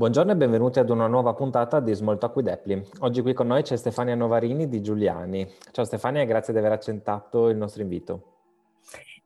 Buongiorno 0.00 0.32
e 0.32 0.36
benvenuti 0.36 0.78
ad 0.78 0.88
una 0.88 1.06
nuova 1.06 1.34
puntata 1.34 1.78
di 1.78 1.92
Small 1.92 2.16
Talk 2.16 2.34
with 2.36 2.48
Apply. 2.48 2.82
Oggi 3.00 3.20
qui 3.20 3.34
con 3.34 3.48
noi 3.48 3.60
c'è 3.60 3.76
Stefania 3.76 4.14
Novarini 4.14 4.66
di 4.66 4.80
Giuliani. 4.80 5.46
Ciao 5.72 5.84
Stefania 5.84 6.22
e 6.22 6.24
grazie 6.24 6.54
di 6.54 6.58
aver 6.58 6.72
accettato 6.72 7.50
il 7.50 7.58
nostro 7.58 7.82
invito. 7.82 8.22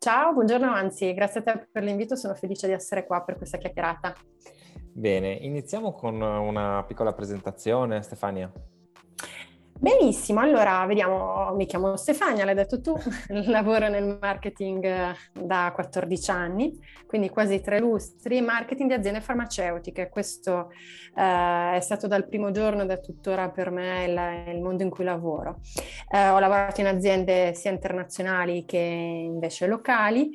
Ciao, 0.01 0.33
buongiorno, 0.33 0.69
anzi, 0.69 1.15
grazie 1.15 1.43
a 1.43 1.43
te 1.45 1.69
per 1.71 1.85
l'invito, 1.85 2.17
sono 2.17 2.35
felice 2.35 2.67
di 2.67 2.73
essere 2.73 3.07
qua 3.07 3.23
per 3.23 3.37
questa 3.37 3.57
chiacchierata. 3.57 4.17
Bene, 4.93 5.35
iniziamo 5.35 5.93
con 5.93 6.21
una 6.21 6.83
piccola 6.83 7.13
presentazione, 7.13 8.03
Stefania. 8.03 8.51
Benissimo, 9.77 10.41
allora 10.41 10.87
vediamo, 10.87 11.53
mi 11.55 11.67
chiamo 11.67 11.97
Stefania, 11.97 12.45
l'hai 12.45 12.55
detto 12.55 12.81
tu, 12.81 12.97
lavoro 13.49 13.89
nel 13.89 14.19
marketing 14.21 14.85
eh, 14.85 15.15
da 15.33 15.73
14 15.75 16.31
anni, 16.31 16.79
quindi 17.07 17.29
quasi 17.29 17.61
tre 17.61 17.81
lustri, 17.81 18.41
marketing 18.41 18.89
di 18.89 18.95
aziende 18.95 19.21
farmaceutiche. 19.21 20.09
Questo 20.09 20.71
eh, 21.15 21.75
è 21.75 21.81
stato 21.81 22.07
dal 22.07 22.27
primo 22.29 22.53
giorno 22.53 22.83
ed 22.83 22.91
è 22.91 23.01
tuttora 23.01 23.51
per 23.51 23.71
me 23.71 24.05
il, 24.05 24.55
il 24.55 24.63
mondo 24.63 24.85
in 24.85 24.91
cui 24.91 25.05
lavoro. 25.05 25.59
Eh, 26.09 26.29
ho 26.29 26.39
lavorato 26.39 26.81
in 26.81 26.87
aziende 26.87 27.53
sia 27.55 27.73
internazionali 27.73 28.65
che 28.65 28.79
invece 28.79 29.67
locali 29.67 30.31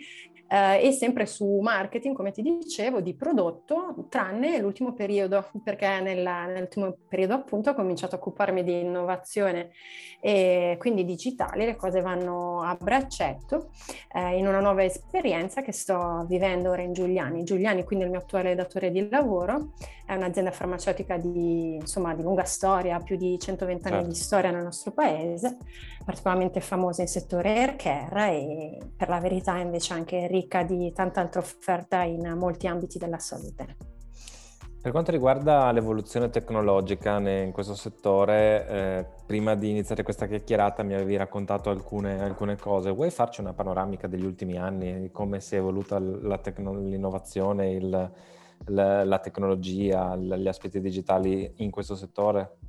eh, 0.50 0.88
e 0.88 0.92
sempre 0.92 1.28
su 1.28 1.60
marketing, 1.62 2.16
come 2.16 2.32
ti 2.32 2.42
dicevo, 2.42 3.02
di 3.02 3.14
prodotto, 3.14 4.08
tranne 4.10 4.58
l'ultimo 4.58 4.94
periodo, 4.94 5.46
perché 5.64 6.00
nella, 6.00 6.46
nell'ultimo 6.46 6.96
periodo 7.08 7.36
appunto 7.36 7.70
ho 7.70 7.74
cominciato 7.76 8.16
a 8.16 8.18
occuparmi 8.18 8.64
di 8.64 8.80
innovazione 8.80 9.70
e 10.20 10.76
quindi 10.80 11.06
digitali, 11.06 11.66
le 11.66 11.76
cose 11.76 12.02
vanno 12.02 12.62
a 12.62 12.76
braccetto 12.76 13.70
eh, 14.14 14.38
in 14.38 14.48
una 14.48 14.60
nuova 14.60 14.84
esperienza 14.84 15.62
che 15.62 15.72
sto 15.72 16.26
vivendo 16.28 16.72
ora 16.72 16.82
in 16.82 16.94
Giuliani. 16.94 17.44
Giuliani, 17.44 17.84
quindi 17.84 18.06
il 18.06 18.12
mio 18.12 18.20
attuale 18.20 18.56
datore 18.56 18.92
di 18.92 19.08
lavoro, 19.08 19.74
è 20.06 20.16
un'azienda 20.16 20.50
farmaceutica 20.50 21.18
di, 21.18 21.76
insomma, 21.76 22.16
di 22.16 22.24
lunga 22.24 22.44
storia, 22.44 23.00
più 23.00 23.16
di 23.16 23.38
120 23.38 23.82
certo. 23.84 23.96
anni 23.96 24.08
di 24.08 24.14
certo. 24.16 24.28
storia 24.28 24.50
nel 24.50 24.64
nostro 24.64 24.92
paese, 24.92 25.58
particolarmente 26.04 26.62
famosa 26.62 27.04
in 27.04 27.08
settore 27.08 27.56
air 27.56 27.76
care 27.76 28.32
e 28.32 28.78
per 28.98 29.08
la 29.08 29.20
verità 29.20 29.58
invece 29.58 29.94
anche 29.94 30.26
ricca 30.40 30.64
di 30.64 30.92
tanta 30.94 31.22
altra 31.22 31.42
offerta 31.42 32.02
in 32.04 32.34
molti 32.38 32.68
ambiti 32.68 32.98
della 32.98 33.20
salute. 33.20 33.76
Per 34.82 34.92
quanto 34.92 35.12
riguarda 35.12 35.70
l'evoluzione 35.74 36.30
tecnologica 36.30 37.20
in 37.20 37.52
questo 37.52 37.76
settore, 37.76 38.68
eh, 38.68 39.06
prima 39.26 39.54
di 39.54 39.72
iniziare 39.72 40.04
questa 40.04 40.26
chiacchierata 40.26 40.84
mi 40.84 40.94
avevi 40.94 41.18
raccontato 41.18 41.70
alcune, 41.70 42.22
alcune, 42.24 42.56
cose. 42.56 42.90
Vuoi 42.90 43.12
farci 43.12 43.42
una 43.42 43.52
panoramica 43.52 44.08
degli 44.08 44.24
ultimi 44.24 44.58
anni, 44.58 45.02
di 45.02 45.12
come 45.12 45.42
si 45.42 45.56
è 45.56 45.58
evoluta 45.58 46.00
tecno- 46.42 46.80
l'innovazione, 46.80 47.72
il, 47.72 48.12
la, 48.68 49.04
la 49.04 49.20
tecnologia, 49.20 50.16
gli 50.16 50.48
aspetti 50.48 50.80
digitali 50.80 51.56
in 51.58 51.72
questo 51.72 51.96
settore? 51.98 52.60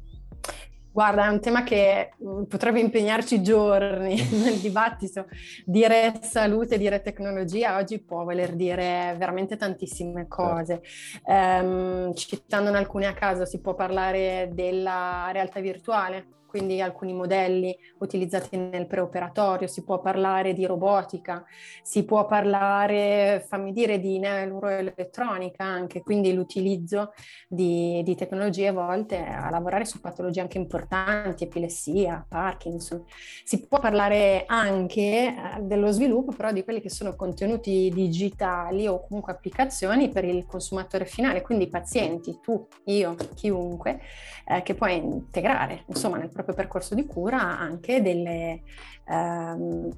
Guarda, 0.93 1.27
è 1.27 1.29
un 1.29 1.41
tema 1.41 1.63
che 1.63 2.11
mm, 2.23 2.45
potrebbe 2.45 2.81
impegnarci 2.81 3.43
giorni 3.43 4.17
nel 4.43 4.59
dibattito. 4.59 5.27
Dire 5.65 6.19
salute, 6.23 6.79
dire 6.79 7.01
tecnologia 7.01 7.77
oggi 7.77 8.01
può 8.01 8.25
voler 8.25 8.55
dire 8.55 9.15
veramente 9.17 9.57
tantissime 9.57 10.27
certo. 10.29 10.43
cose. 10.43 10.83
Um, 11.25 12.13
citandone 12.15 12.79
alcune 12.79 13.07
a 13.07 13.15
caso, 13.15 13.45
si 13.45 13.61
può 13.61 13.75
parlare 13.75 14.51
della 14.53 15.29
realtà 15.33 15.61
virtuale, 15.61 16.40
quindi 16.51 16.83
alcuni 16.83 17.13
modelli 17.15 17.75
utilizzati 17.99 18.57
nel 18.57 18.89
preoperatorio, 18.89 19.69
si 19.69 19.85
può 19.85 20.01
parlare 20.01 20.53
di 20.53 20.67
robotica, 20.67 21.45
si 21.81 22.05
può 22.05 22.27
parlare, 22.27 23.45
fammi 23.47 23.73
dire, 23.73 24.01
di 24.01 24.19
neuroelettronica 24.19 25.63
anche, 25.63 26.03
quindi 26.03 26.35
l'utilizzo 26.35 27.13
di, 27.47 28.03
di 28.03 28.17
tecnologie 28.17 28.73
volte 28.73 29.25
a 29.25 29.49
lavorare 29.49 29.85
su 29.85 30.01
patologie 30.01 30.41
anche 30.41 30.59
importanti, 30.59 31.45
epilessia, 31.45 32.27
Parkinson. 32.29 33.05
Si 33.45 33.67
può 33.69 33.79
parlare 33.79 34.43
anche 34.47 35.01
eh, 35.01 35.61
dello 35.61 35.93
sviluppo 35.93 36.33
però 36.33 36.51
di 36.51 36.65
quelli 36.65 36.81
che 36.81 36.91
sono 36.91 37.15
contenuti 37.15 37.91
digitali 37.95 38.89
o 38.89 39.07
comunque 39.07 39.33
applicazioni 39.33 40.09
per 40.09 40.25
il 40.25 40.45
consumatore 40.47 41.05
finale, 41.05 41.43
quindi 41.43 41.65
i 41.65 41.69
pazienti, 41.69 42.41
tu, 42.43 42.67
io, 42.87 43.15
chiunque, 43.35 44.01
eh, 44.47 44.63
che 44.63 44.75
puoi 44.75 44.97
integrare 44.97 45.85
insomma 45.87 46.17
nel 46.17 46.31
proprio 46.43 46.55
percorso 46.55 46.95
di 46.95 47.07
cura 47.07 47.59
anche 47.59 48.03
delle, 48.03 48.63
ehm, 49.07 49.91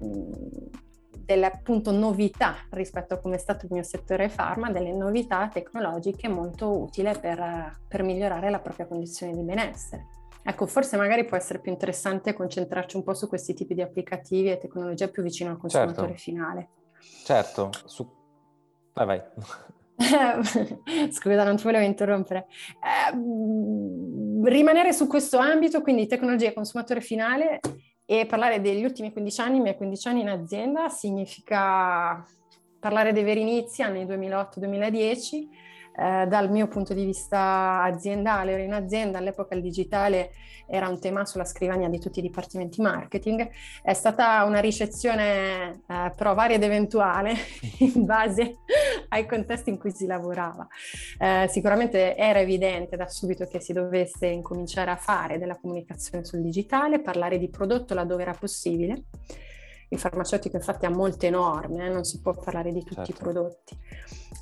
delle 1.25 1.47
appunto 1.47 1.91
novità 1.91 2.57
rispetto 2.71 3.15
a 3.15 3.19
come 3.19 3.37
è 3.37 3.39
stato 3.39 3.67
il 3.67 3.73
mio 3.73 3.83
settore 3.83 4.29
farma, 4.29 4.71
delle 4.71 4.93
novità 4.93 5.49
tecnologiche 5.49 6.29
molto 6.29 6.83
utili 6.83 7.11
per, 7.19 7.79
per 7.89 8.03
migliorare 8.03 8.51
la 8.51 8.61
propria 8.61 8.87
condizione 8.87 9.35
di 9.35 9.43
benessere. 9.43 10.07
Ecco, 10.45 10.67
forse 10.67 10.97
magari 10.97 11.25
può 11.25 11.37
essere 11.37 11.61
più 11.61 11.71
interessante 11.71 12.33
concentrarci 12.33 12.97
un 12.97 13.05
po' 13.05 13.15
su 13.15 13.29
questi 13.29 13.55
tipi 13.55 13.75
di 13.75 13.83
applicativi 13.83 14.51
e 14.51 14.59
tecnologie 14.59 15.09
più 15.09 15.23
vicino 15.23 15.51
al 15.51 15.57
consumatore 15.57 16.09
certo. 16.09 16.23
finale. 16.23 16.69
Certo, 17.25 17.71
su... 17.85 18.09
vai 18.93 19.07
vai. 19.07 19.23
Scusa, 21.13 21.45
non 21.45 21.57
ti 21.57 21.63
volevo 21.63 21.85
interrompere. 21.85 22.47
Eh, 22.81 23.17
rimanere 24.45 24.93
su 24.93 25.07
questo 25.07 25.39
ambito, 25.39 25.81
quindi 25.83 26.07
tecnologia 26.07 26.49
e 26.49 26.53
consumatore 26.53 27.01
finale, 27.01 27.61
e 28.05 28.27
parlare 28.27 28.61
degli 28.61 28.85
ultimi 28.85 29.13
15 29.13 29.41
anni, 29.41 29.57
i 29.59 29.61
miei 29.61 29.77
15 29.77 30.09
anni 30.09 30.21
in 30.21 30.29
azienda, 30.29 30.89
significa 30.89 32.25
parlare 32.79 33.13
dei 33.13 33.23
veri 33.23 33.43
inizi, 33.43 33.83
anni 33.83 34.05
2008-2010, 34.05 35.49
eh, 35.95 36.27
dal 36.27 36.51
mio 36.51 36.69
punto 36.69 36.95
di 36.95 37.05
vista 37.05 37.83
aziendale, 37.83 38.53
ero 38.53 38.63
in 38.63 38.73
azienda, 38.73 39.19
all'epoca 39.19 39.55
il 39.55 39.63
digitale 39.63 40.31
era 40.67 40.89
un 40.89 40.99
tema 41.01 41.27
sulla 41.27 41.45
scrivania 41.45 41.89
di 41.89 41.99
tutti 41.99 42.21
i 42.21 42.23
dipartimenti 42.23 42.81
marketing, 42.81 43.49
è 43.83 43.93
stata 43.93 44.43
una 44.45 44.61
ricezione 44.61 45.83
eh, 45.87 46.13
però 46.17 46.35
varia 46.35 46.57
ed 46.57 46.63
eventuale 46.63 47.35
in 47.81 48.07
base 48.07 48.57
ai 49.09 49.27
contesti 49.27 49.71
in 49.71 49.79
cui 49.79 49.91
si 49.91 50.07
lavorava. 50.07 50.67
Eh, 51.19 51.47
sicuramente 51.49 52.17
era 52.17 52.41
evidente 52.41 52.97
da 52.97 53.07
subito 53.07 53.45
che 53.47 53.61
si 53.61 53.73
dovesse 53.73 54.27
incominciare 54.27 54.91
a 54.91 54.97
fare 54.97 55.39
della 55.39 55.59
comunicazione 55.59 56.25
sul 56.25 56.41
digitale, 56.41 57.03
parlare 57.03 57.39
di 57.39 57.51
prodotto 57.51 57.93
laddove 57.95 58.23
era 58.23 58.33
possibile 58.33 59.05
il 59.93 59.99
farmaceutico 59.99 60.57
infatti 60.57 60.87
ha 60.87 60.91
molte 60.91 61.31
norme, 61.31 61.87
eh? 61.87 61.89
non 61.89 62.05
si 62.05 62.21
può 62.21 62.35
parlare 62.35 62.73
di 62.73 62.83
tutti 62.83 62.95
certo. 62.95 63.11
i 63.11 63.15
prodotti. 63.15 63.79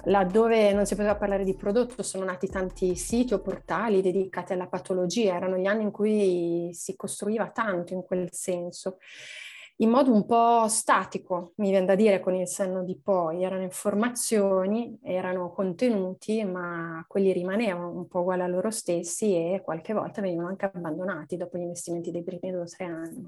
Laddove 0.04 0.72
non 0.72 0.86
si 0.86 0.94
poteva 0.94 1.16
parlare 1.16 1.44
di 1.44 1.54
prodotto 1.54 2.02
sono 2.02 2.24
nati 2.24 2.48
tanti 2.48 2.96
siti 2.96 3.34
o 3.34 3.40
portali 3.40 4.00
dedicati 4.00 4.52
alla 4.52 4.68
patologia, 4.68 5.34
erano 5.34 5.56
gli 5.56 5.66
anni 5.66 5.82
in 5.82 5.90
cui 5.90 6.70
si 6.72 6.96
costruiva 6.96 7.50
tanto 7.50 7.92
in 7.92 8.02
quel 8.02 8.28
senso 8.32 8.98
in 9.80 9.88
modo 9.88 10.12
un 10.12 10.26
po' 10.26 10.68
statico, 10.68 11.52
mi 11.56 11.70
viene 11.70 11.86
da 11.86 11.94
dire 11.94 12.20
con 12.20 12.34
il 12.34 12.46
senno 12.46 12.84
di 12.84 13.00
poi, 13.02 13.44
erano 13.44 13.62
informazioni, 13.62 14.98
erano 15.02 15.50
contenuti, 15.52 16.44
ma 16.44 17.02
quelli 17.08 17.32
rimanevano 17.32 17.90
un 17.90 18.06
po' 18.06 18.20
uguali 18.20 18.42
a 18.42 18.46
loro 18.46 18.70
stessi 18.70 19.34
e 19.34 19.62
qualche 19.64 19.94
volta 19.94 20.20
venivano 20.20 20.48
anche 20.48 20.66
abbandonati 20.66 21.38
dopo 21.38 21.56
gli 21.56 21.62
investimenti 21.62 22.10
dei 22.10 22.22
primi 22.22 22.50
due 22.50 22.60
o 22.60 22.66
tre 22.66 22.84
anni. 22.84 23.26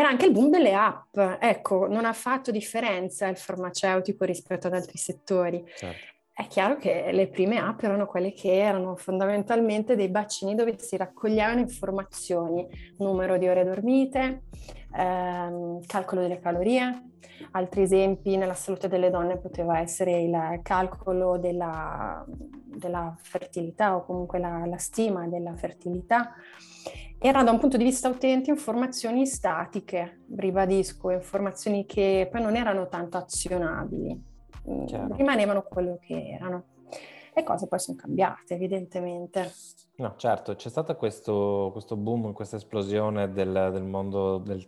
Era 0.00 0.08
anche 0.08 0.24
il 0.24 0.32
boom 0.32 0.48
delle 0.48 0.72
app, 0.72 1.14
ecco, 1.14 1.86
non 1.86 2.06
ha 2.06 2.14
fatto 2.14 2.50
differenza 2.50 3.26
il 3.26 3.36
farmaceutico 3.36 4.24
rispetto 4.24 4.66
ad 4.66 4.72
altri 4.72 4.96
settori. 4.96 5.62
Certo. 5.76 6.14
È 6.32 6.46
chiaro 6.46 6.78
che 6.78 7.10
le 7.12 7.28
prime 7.28 7.58
app 7.58 7.82
erano 7.82 8.06
quelle 8.06 8.32
che 8.32 8.50
erano 8.50 8.96
fondamentalmente 8.96 9.96
dei 9.96 10.08
bacini 10.08 10.54
dove 10.54 10.78
si 10.78 10.96
raccoglievano 10.96 11.60
informazioni, 11.60 12.66
numero 12.96 13.36
di 13.36 13.46
ore 13.46 13.62
dormite, 13.62 14.44
ehm, 14.92 15.84
calcolo 15.86 16.20
delle 16.20 16.40
calorie. 16.40 17.04
Altri 17.52 17.82
esempi 17.82 18.36
nella 18.36 18.54
salute 18.54 18.88
delle 18.88 19.10
donne 19.10 19.38
poteva 19.38 19.78
essere 19.80 20.20
il 20.20 20.60
calcolo 20.62 21.38
della, 21.38 22.24
della 22.26 23.16
fertilità 23.20 23.96
o 23.96 24.04
comunque 24.04 24.38
la, 24.38 24.64
la 24.66 24.78
stima 24.78 25.26
della 25.26 25.54
fertilità 25.56 26.34
era 27.22 27.42
da 27.42 27.50
un 27.50 27.58
punto 27.58 27.76
di 27.76 27.84
vista 27.84 28.08
utente 28.08 28.48
informazioni 28.48 29.26
statiche, 29.26 30.20
ribadisco, 30.36 31.10
informazioni 31.10 31.84
che 31.84 32.26
poi 32.30 32.40
non 32.40 32.56
erano 32.56 32.88
tanto 32.88 33.18
azionabili, 33.18 34.18
mm, 34.70 35.12
rimanevano 35.16 35.62
quello 35.62 35.98
che 36.00 36.30
erano. 36.30 36.64
Le 37.34 37.42
cose 37.42 37.68
poi 37.68 37.78
sono 37.78 37.98
cambiate, 37.98 38.54
evidentemente. 38.54 39.52
No, 40.00 40.14
certo, 40.16 40.54
c'è 40.54 40.70
stato 40.70 40.96
questo, 40.96 41.68
questo 41.72 41.94
boom, 41.94 42.32
questa 42.32 42.56
esplosione 42.56 43.30
del, 43.32 43.68
del, 43.70 43.82
mondo 43.82 44.38
del 44.38 44.66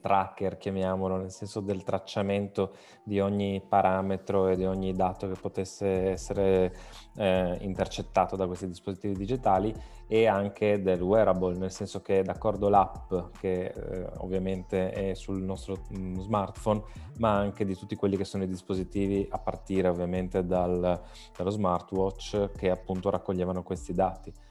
tracker, 0.00 0.58
chiamiamolo, 0.58 1.18
nel 1.18 1.30
senso 1.30 1.60
del 1.60 1.84
tracciamento 1.84 2.74
di 3.04 3.20
ogni 3.20 3.62
parametro 3.64 4.48
e 4.48 4.56
di 4.56 4.64
ogni 4.64 4.92
dato 4.92 5.28
che 5.28 5.38
potesse 5.40 5.86
essere 5.86 6.74
eh, 7.14 7.58
intercettato 7.60 8.34
da 8.34 8.48
questi 8.48 8.66
dispositivi 8.66 9.14
digitali 9.14 9.72
e 10.08 10.26
anche 10.26 10.82
del 10.82 11.00
wearable, 11.00 11.56
nel 11.56 11.70
senso 11.70 12.02
che 12.02 12.24
d'accordo 12.24 12.68
l'app 12.68 13.14
che 13.38 13.66
eh, 13.66 14.10
ovviamente 14.16 14.90
è 14.90 15.14
sul 15.14 15.40
nostro 15.42 15.76
mh, 15.90 15.96
mm, 15.96 16.18
smartphone, 16.18 16.82
ma 17.18 17.36
anche 17.36 17.64
di 17.64 17.76
tutti 17.76 17.94
quelli 17.94 18.16
che 18.16 18.24
sono 18.24 18.42
i 18.42 18.48
dispositivi 18.48 19.28
a 19.30 19.38
partire 19.38 19.86
ovviamente 19.86 20.44
dal, 20.44 21.00
dallo 21.36 21.50
smartwatch 21.50 22.50
che 22.56 22.68
appunto 22.68 23.10
raccoglievano 23.10 23.62
questi 23.62 23.94
dati. 23.94 24.50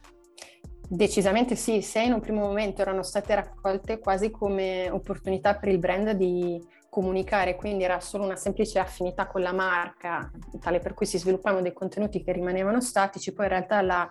Decisamente 0.94 1.56
sì, 1.56 1.82
se 1.82 2.02
in 2.02 2.12
un 2.12 2.20
primo 2.20 2.42
momento 2.42 2.82
erano 2.82 3.02
state 3.02 3.34
raccolte 3.34 3.98
quasi 4.00 4.30
come 4.30 4.90
opportunità 4.90 5.56
per 5.56 5.70
il 5.70 5.80
brand 5.80 6.12
di 6.12 6.62
comunicare, 6.90 7.56
quindi 7.56 7.86
era 7.86 8.02
solo 8.02 8.26
una 8.26 8.36
semplice 8.36 8.78
affinità 8.78 9.26
con 9.26 9.40
la 9.40 9.54
marca, 9.54 10.30
tale 10.60 10.80
per 10.80 10.94
cui 10.94 11.06
si 11.06 11.18
sviluppavano 11.18 11.62
dei 11.62 11.72
contenuti 11.72 12.22
che 12.22 12.34
rimanevano 12.34 12.82
statici, 12.82 13.32
poi 13.32 13.46
in 13.46 13.52
realtà 13.52 13.82
la 13.82 14.10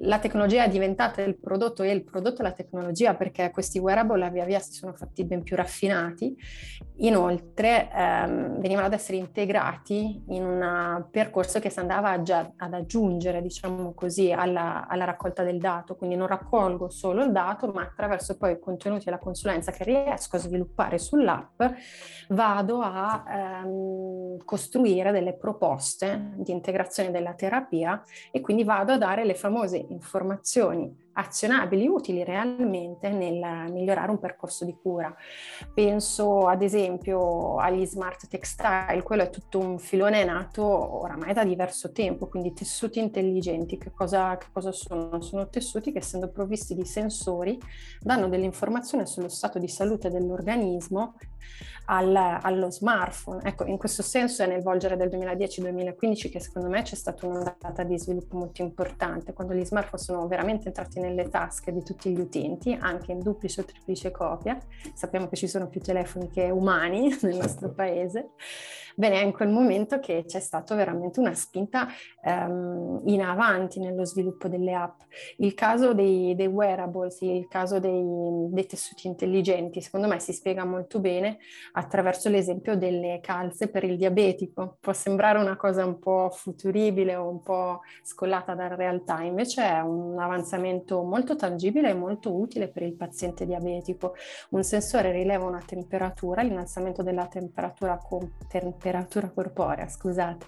la 0.00 0.18
tecnologia 0.18 0.64
è 0.64 0.68
diventata 0.68 1.22
il 1.22 1.38
prodotto 1.38 1.82
e 1.82 1.90
il 1.90 2.04
prodotto 2.04 2.42
la 2.42 2.52
tecnologia 2.52 3.14
perché 3.14 3.50
questi 3.50 3.78
wearable 3.78 4.30
via 4.30 4.44
via 4.44 4.58
si 4.58 4.72
sono 4.72 4.92
fatti 4.92 5.24
ben 5.24 5.42
più 5.42 5.56
raffinati. 5.56 6.36
Inoltre 7.00 7.90
ehm, 7.92 8.60
venivano 8.60 8.86
ad 8.86 8.92
essere 8.92 9.16
integrati 9.18 10.22
in 10.28 10.44
un 10.44 11.06
percorso 11.10 11.58
che 11.58 11.70
si 11.70 11.78
andava 11.78 12.22
già 12.22 12.52
ad 12.56 12.74
aggiungere, 12.74 13.40
diciamo 13.40 13.94
così, 13.94 14.32
alla, 14.32 14.86
alla, 14.88 15.04
raccolta 15.04 15.42
del 15.42 15.58
dato. 15.58 15.96
Quindi 15.96 16.16
non 16.16 16.26
raccolgo 16.26 16.90
solo 16.90 17.24
il 17.24 17.32
dato, 17.32 17.68
ma 17.68 17.82
attraverso 17.82 18.36
poi 18.36 18.52
i 18.52 18.58
contenuti 18.58 19.08
e 19.08 19.10
la 19.10 19.18
consulenza 19.18 19.72
che 19.72 19.84
riesco 19.84 20.36
a 20.36 20.38
sviluppare 20.38 20.98
sull'app, 20.98 21.62
vado 22.28 22.80
a 22.80 23.24
ehm, 23.28 24.44
costruire 24.44 25.12
delle 25.12 25.34
proposte 25.34 26.32
di 26.36 26.52
integrazione 26.52 27.10
della 27.10 27.34
terapia 27.34 28.02
e 28.30 28.40
quindi 28.40 28.64
vado 28.64 28.92
a 28.92 28.98
dare 28.98 29.24
le 29.24 29.34
famose 29.34 29.86
informazioni 29.88 31.07
azionabili, 31.18 31.86
utili 31.88 32.22
realmente 32.22 33.08
nel 33.08 33.70
migliorare 33.70 34.10
un 34.10 34.18
percorso 34.18 34.64
di 34.64 34.76
cura. 34.80 35.14
Penso 35.74 36.46
ad 36.46 36.62
esempio 36.62 37.56
agli 37.56 37.84
smart 37.84 38.28
textile, 38.28 39.02
quello 39.02 39.22
è 39.22 39.30
tutto 39.30 39.58
un 39.58 39.78
filone 39.78 40.24
nato 40.24 40.64
oramai 40.64 41.34
da 41.34 41.44
diverso 41.44 41.92
tempo, 41.92 42.28
quindi 42.28 42.52
tessuti 42.52 43.00
intelligenti. 43.00 43.78
Che 43.78 43.90
cosa, 43.92 44.36
che 44.36 44.46
cosa 44.52 44.72
sono? 44.72 45.20
Sono 45.20 45.48
tessuti 45.48 45.92
che 45.92 45.98
essendo 45.98 46.28
provvisti 46.28 46.74
di 46.74 46.84
sensori 46.84 47.58
danno 48.00 48.28
delle 48.28 48.44
informazioni 48.44 49.06
sullo 49.06 49.28
stato 49.28 49.58
di 49.58 49.68
salute 49.68 50.10
dell'organismo 50.10 51.14
al, 51.90 52.14
allo 52.14 52.70
smartphone. 52.70 53.42
Ecco, 53.44 53.64
in 53.64 53.76
questo 53.76 54.02
senso 54.02 54.42
è 54.42 54.46
nel 54.46 54.62
volgere 54.62 54.96
del 54.96 55.08
2010-2015 55.08 56.30
che 56.30 56.40
secondo 56.40 56.68
me 56.68 56.82
c'è 56.82 56.94
stata 56.94 57.26
un'ondata 57.26 57.82
di 57.82 57.98
sviluppo 57.98 58.36
molto 58.36 58.62
importante, 58.62 59.32
quando 59.32 59.54
gli 59.54 59.64
smartphone 59.64 60.02
sono 60.02 60.26
veramente 60.26 60.68
entrati 60.68 61.00
nelle 61.08 61.28
tasche 61.28 61.72
di 61.72 61.82
tutti 61.82 62.10
gli 62.10 62.20
utenti, 62.20 62.76
anche 62.78 63.12
in 63.12 63.20
duplice 63.20 63.62
o 63.62 63.64
triplice 63.64 64.10
copia. 64.10 64.58
Sappiamo 64.94 65.28
che 65.28 65.36
ci 65.36 65.48
sono 65.48 65.68
più 65.68 65.80
telefoni 65.80 66.30
che 66.30 66.50
umani 66.50 67.16
nel 67.22 67.36
nostro 67.36 67.70
paese. 67.72 68.30
Bene, 68.98 69.20
è 69.20 69.24
in 69.24 69.32
quel 69.32 69.48
momento 69.48 70.00
che 70.00 70.24
c'è 70.26 70.40
stata 70.40 70.74
veramente 70.74 71.20
una 71.20 71.32
spinta 71.32 71.86
um, 72.24 73.00
in 73.04 73.22
avanti 73.22 73.78
nello 73.78 74.04
sviluppo 74.04 74.48
delle 74.48 74.74
app. 74.74 75.02
Il 75.36 75.54
caso 75.54 75.94
dei, 75.94 76.34
dei 76.34 76.48
wearables, 76.48 77.20
il 77.20 77.46
caso 77.46 77.78
dei, 77.78 78.02
dei, 78.50 78.66
tessuti 78.66 79.06
intelligenti, 79.06 79.80
secondo 79.80 80.08
me 80.08 80.18
si 80.18 80.32
spiega 80.32 80.64
molto 80.64 80.98
bene 80.98 81.38
attraverso 81.74 82.28
l'esempio 82.28 82.76
delle 82.76 83.20
calze 83.22 83.68
per 83.68 83.84
il 83.84 83.96
diabetico. 83.96 84.78
Può 84.80 84.92
sembrare 84.92 85.38
una 85.38 85.54
cosa 85.54 85.84
un 85.84 86.00
po' 86.00 86.28
futuribile 86.32 87.14
o 87.14 87.28
un 87.28 87.40
po' 87.40 87.82
scollata 88.02 88.56
dalla 88.56 88.74
realtà, 88.74 89.22
invece 89.22 89.62
è 89.62 89.78
un 89.78 90.18
avanzamento 90.18 90.97
molto 91.02 91.36
tangibile 91.36 91.90
e 91.90 91.94
molto 91.94 92.34
utile 92.34 92.68
per 92.68 92.82
il 92.82 92.94
paziente 92.94 93.46
diabetico. 93.46 94.14
Un 94.50 94.62
sensore 94.62 95.12
rileva 95.12 95.44
una 95.44 95.62
temperatura, 95.64 96.42
l'innalzamento 96.42 97.02
della 97.02 97.26
temperatura 97.26 97.98
con 97.98 98.34
temperatura 98.48 99.30
corporea, 99.30 99.88
scusate, 99.88 100.46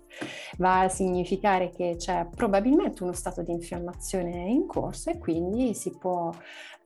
va 0.58 0.80
a 0.80 0.88
significare 0.88 1.70
che 1.70 1.96
c'è 1.96 2.26
probabilmente 2.34 3.02
uno 3.02 3.12
stato 3.12 3.42
di 3.42 3.52
infiammazione 3.52 4.48
in 4.48 4.66
corso 4.66 5.10
e 5.10 5.18
quindi 5.18 5.74
si 5.74 5.96
può 5.98 6.32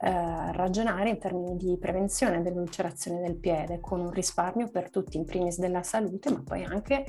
eh, 0.01 0.53
ragionare 0.53 1.11
in 1.11 1.19
termini 1.19 1.57
di 1.57 1.79
prevenzione 1.79 2.43
dell'ulcerazione 2.43 3.21
del 3.21 3.37
piede 3.37 3.81
con 3.81 4.01
un 4.01 4.11
risparmio 4.11 4.69
per 4.69 4.91
tutti, 4.91 5.17
in 5.17 5.25
primis 5.25 5.59
della 5.59 5.83
salute, 5.83 6.31
ma 6.31 6.43
poi 6.45 6.65
anche 6.65 7.05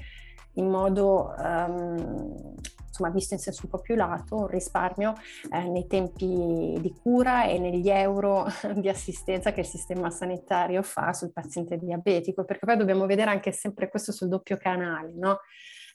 in 0.53 0.69
modo 0.69 1.33
um, 1.37 2.53
insomma 2.95 3.09
visto 3.09 3.33
in 3.33 3.39
senso 3.41 3.61
un 3.63 3.69
po' 3.69 3.79
più 3.79 3.95
lato, 3.95 4.37
un 4.37 4.47
risparmio 4.47 5.13
eh, 5.51 5.67
nei 5.67 5.85
tempi 5.85 6.77
di 6.79 6.95
cura 7.01 7.45
e 7.45 7.59
negli 7.59 7.89
euro 7.89 8.45
di 8.75 8.87
assistenza 8.87 9.51
che 9.51 9.61
il 9.61 9.65
sistema 9.65 10.09
sanitario 10.09 10.81
fa 10.81 11.11
sul 11.11 11.33
paziente 11.33 11.77
diabetico, 11.77 12.45
perché 12.45 12.65
poi 12.65 12.77
dobbiamo 12.77 13.05
vedere 13.05 13.31
anche 13.31 13.51
sempre 13.51 13.89
questo 13.89 14.13
sul 14.13 14.29
doppio 14.29 14.55
canale, 14.57 15.13
no? 15.13 15.39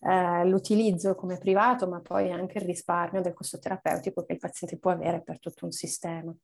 Eh, 0.02 0.47
l'utilizzo 0.47 1.14
come 1.14 1.38
privato, 1.38 1.87
ma 1.87 2.00
poi 2.00 2.31
anche 2.31 2.58
il 2.58 2.64
risparmio 2.64 3.20
del 3.20 3.35
costo 3.35 3.58
terapeutico 3.58 4.25
che 4.25 4.32
il 4.32 4.38
paziente 4.38 4.79
può 4.79 4.91
avere 4.91 5.23
per 5.23 5.38
tutto 5.38 5.64
un 5.64 5.73
sistema. 5.73 6.35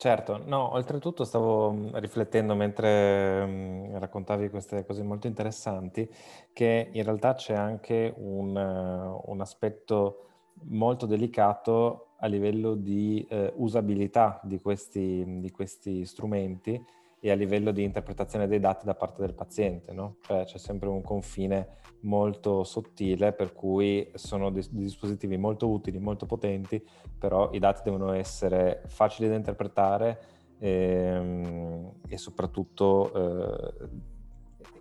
Certo, 0.00 0.42
no, 0.46 0.72
oltretutto 0.72 1.24
stavo 1.24 1.72
mm, 1.72 1.88
riflettendo 1.96 2.54
mentre 2.54 3.44
mh, 3.44 3.50
mm, 3.50 3.96
raccontavi 3.96 4.48
queste 4.48 4.86
cose 4.86 5.02
molto 5.02 5.26
interessanti, 5.26 6.08
che 6.54 6.88
in 6.90 7.02
realtà 7.02 7.34
c'è 7.34 7.52
anche 7.52 8.10
un, 8.16 8.56
un 8.56 9.40
aspetto 9.42 10.28
molto 10.68 11.04
delicato 11.04 12.14
a 12.20 12.28
livello 12.28 12.76
di 12.76 13.26
uh, 13.28 13.52
usabilità 13.56 14.40
di 14.42 14.58
questi, 14.58 15.22
di 15.38 15.50
questi 15.50 16.06
strumenti 16.06 16.82
e 17.20 17.30
a 17.30 17.34
livello 17.34 17.70
di 17.70 17.84
interpretazione 17.84 18.48
dei 18.48 18.58
dati 18.58 18.86
da 18.86 18.94
parte 18.94 19.20
del 19.20 19.34
paziente, 19.34 19.92
no? 19.92 20.16
Cioè 20.22 20.44
c'è 20.44 20.58
sempre 20.58 20.88
un 20.88 21.02
confine 21.02 21.78
molto 22.00 22.64
sottile 22.64 23.32
per 23.32 23.52
cui 23.52 24.10
sono 24.14 24.50
dis- 24.50 24.70
dispositivi 24.70 25.36
molto 25.36 25.68
utili, 25.68 25.98
molto 25.98 26.24
potenti, 26.24 26.82
però 27.18 27.50
i 27.52 27.58
dati 27.58 27.82
devono 27.84 28.12
essere 28.12 28.82
facili 28.86 29.28
da 29.28 29.34
interpretare 29.34 30.18
ehm, 30.58 31.92
e 32.08 32.16
soprattutto 32.16 33.12
eh, 33.12 33.88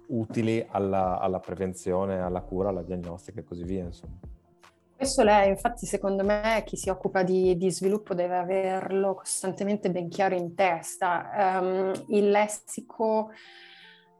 utili 0.07 0.65
alla, 0.69 1.19
alla, 1.19 1.39
prevenzione, 1.39 2.21
alla 2.21 2.41
cura, 2.41 2.69
alla 2.69 2.83
diagnostica 2.83 3.41
e 3.41 3.43
così 3.43 3.63
via. 3.63 3.83
Insomma. 3.83 4.17
Questo 4.99 5.23
lei, 5.23 5.47
infatti, 5.47 5.85
secondo 5.85 6.25
me, 6.25 6.61
chi 6.65 6.75
si 6.75 6.89
occupa 6.89 7.23
di, 7.23 7.55
di 7.55 7.71
sviluppo 7.71 8.13
deve 8.13 8.35
averlo 8.35 9.15
costantemente 9.15 9.89
ben 9.89 10.09
chiaro 10.09 10.35
in 10.35 10.53
testa. 10.55 11.59
Um, 11.61 11.93
il 12.09 12.29
lessico 12.29 13.31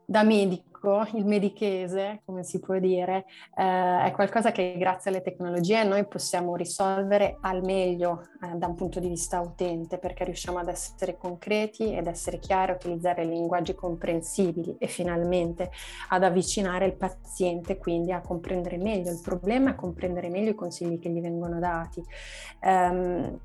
da 0.06 0.22
medico 0.22 0.69
medico, 0.80 1.06
il 1.16 1.26
medichese, 1.26 2.22
come 2.24 2.42
si 2.42 2.58
può 2.58 2.78
dire, 2.78 3.26
eh, 3.56 4.04
è 4.04 4.12
qualcosa 4.12 4.50
che 4.50 4.74
grazie 4.78 5.10
alle 5.10 5.22
tecnologie 5.22 5.84
noi 5.84 6.06
possiamo 6.06 6.56
risolvere 6.56 7.36
al 7.42 7.62
meglio 7.62 8.22
eh, 8.42 8.56
da 8.56 8.66
un 8.66 8.74
punto 8.74 8.98
di 8.98 9.08
vista 9.08 9.40
utente, 9.40 9.98
perché 9.98 10.24
riusciamo 10.24 10.58
ad 10.58 10.68
essere 10.68 11.16
concreti 11.16 11.94
ed 11.94 12.06
essere 12.06 12.38
chiari, 12.38 12.72
utilizzare 12.72 13.24
linguaggi 13.24 13.74
comprensibili 13.74 14.76
e 14.78 14.86
finalmente 14.86 15.70
ad 16.08 16.24
avvicinare 16.24 16.86
il 16.86 16.94
paziente, 16.94 17.76
quindi 17.76 18.12
a 18.12 18.20
comprendere 18.20 18.78
meglio 18.78 19.10
il 19.10 19.20
problema, 19.22 19.70
a 19.70 19.74
comprendere 19.74 20.30
meglio 20.30 20.50
i 20.50 20.54
consigli 20.54 20.98
che 20.98 21.10
gli 21.10 21.20
vengono 21.20 21.58
dati. 21.58 22.02
Um, 22.62 23.38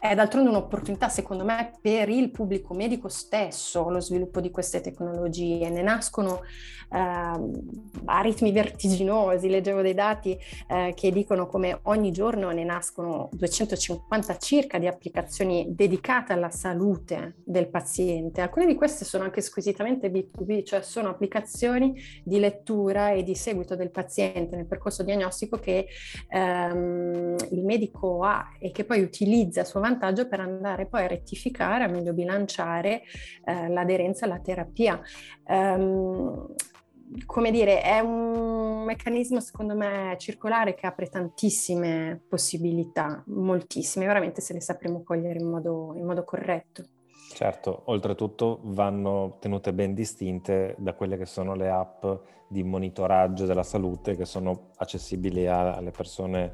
è 0.00 0.14
d'altronde 0.14 0.48
un'opportunità, 0.48 1.10
secondo 1.10 1.44
me, 1.44 1.72
per 1.78 2.08
il 2.08 2.30
pubblico 2.30 2.72
medico 2.72 3.08
stesso 3.08 3.90
lo 3.90 4.00
sviluppo 4.00 4.40
di 4.40 4.50
queste 4.50 4.80
tecnologie. 4.80 5.68
Ne 5.68 5.82
nascono 5.82 6.40
eh, 6.90 6.98
a 6.98 8.20
ritmi 8.22 8.50
vertiginosi, 8.50 9.50
leggevo 9.50 9.82
dei 9.82 9.92
dati 9.92 10.38
eh, 10.68 10.94
che 10.96 11.12
dicono 11.12 11.46
come 11.46 11.80
ogni 11.82 12.12
giorno 12.12 12.50
ne 12.50 12.64
nascono 12.64 13.28
250 13.32 14.38
circa 14.38 14.78
di 14.78 14.86
applicazioni 14.86 15.66
dedicate 15.68 16.32
alla 16.32 16.50
salute 16.50 17.36
del 17.44 17.68
paziente. 17.68 18.40
Alcune 18.40 18.64
di 18.66 18.74
queste 18.74 19.04
sono 19.04 19.24
anche 19.24 19.42
squisitamente 19.42 20.10
B2B, 20.10 20.64
cioè 20.64 20.80
sono 20.80 21.10
applicazioni 21.10 22.00
di 22.24 22.38
lettura 22.40 23.10
e 23.10 23.22
di 23.22 23.34
seguito 23.34 23.76
del 23.76 23.90
paziente 23.90 24.56
nel 24.56 24.66
percorso 24.66 25.02
diagnostico 25.02 25.58
che 25.58 25.88
ehm, 26.28 27.36
il 27.50 27.64
medico 27.64 28.24
ha 28.24 28.54
e 28.58 28.70
che 28.70 28.84
poi 28.84 29.02
utilizza 29.02 29.60
a 29.60 29.64
sua 29.64 29.80
vantaggio 29.80 29.88
per 29.98 30.40
andare 30.40 30.86
poi 30.86 31.04
a 31.04 31.08
rettificare, 31.08 31.84
a 31.84 31.88
meglio 31.88 32.12
bilanciare 32.12 33.02
eh, 33.44 33.68
l'aderenza 33.68 34.24
alla 34.24 34.40
terapia. 34.40 35.00
Um, 35.46 36.54
come 37.26 37.50
dire, 37.50 37.82
è 37.82 37.98
un 37.98 38.84
meccanismo 38.84 39.40
secondo 39.40 39.74
me 39.74 40.14
circolare 40.18 40.74
che 40.74 40.86
apre 40.86 41.08
tantissime 41.08 42.20
possibilità, 42.28 43.22
moltissime, 43.26 44.06
veramente 44.06 44.40
se 44.40 44.52
le 44.52 44.60
sapremo 44.60 45.02
cogliere 45.02 45.38
in 45.38 45.48
modo, 45.48 45.92
in 45.96 46.04
modo 46.04 46.24
corretto. 46.24 46.84
Certo, 47.32 47.82
oltretutto 47.86 48.60
vanno 48.64 49.36
tenute 49.40 49.72
ben 49.72 49.94
distinte 49.94 50.74
da 50.78 50.94
quelle 50.94 51.16
che 51.16 51.26
sono 51.26 51.54
le 51.54 51.70
app 51.70 52.04
di 52.48 52.64
monitoraggio 52.64 53.46
della 53.46 53.62
salute 53.62 54.16
che 54.16 54.24
sono 54.24 54.70
accessibili 54.76 55.46
alle 55.46 55.92
persone 55.92 56.50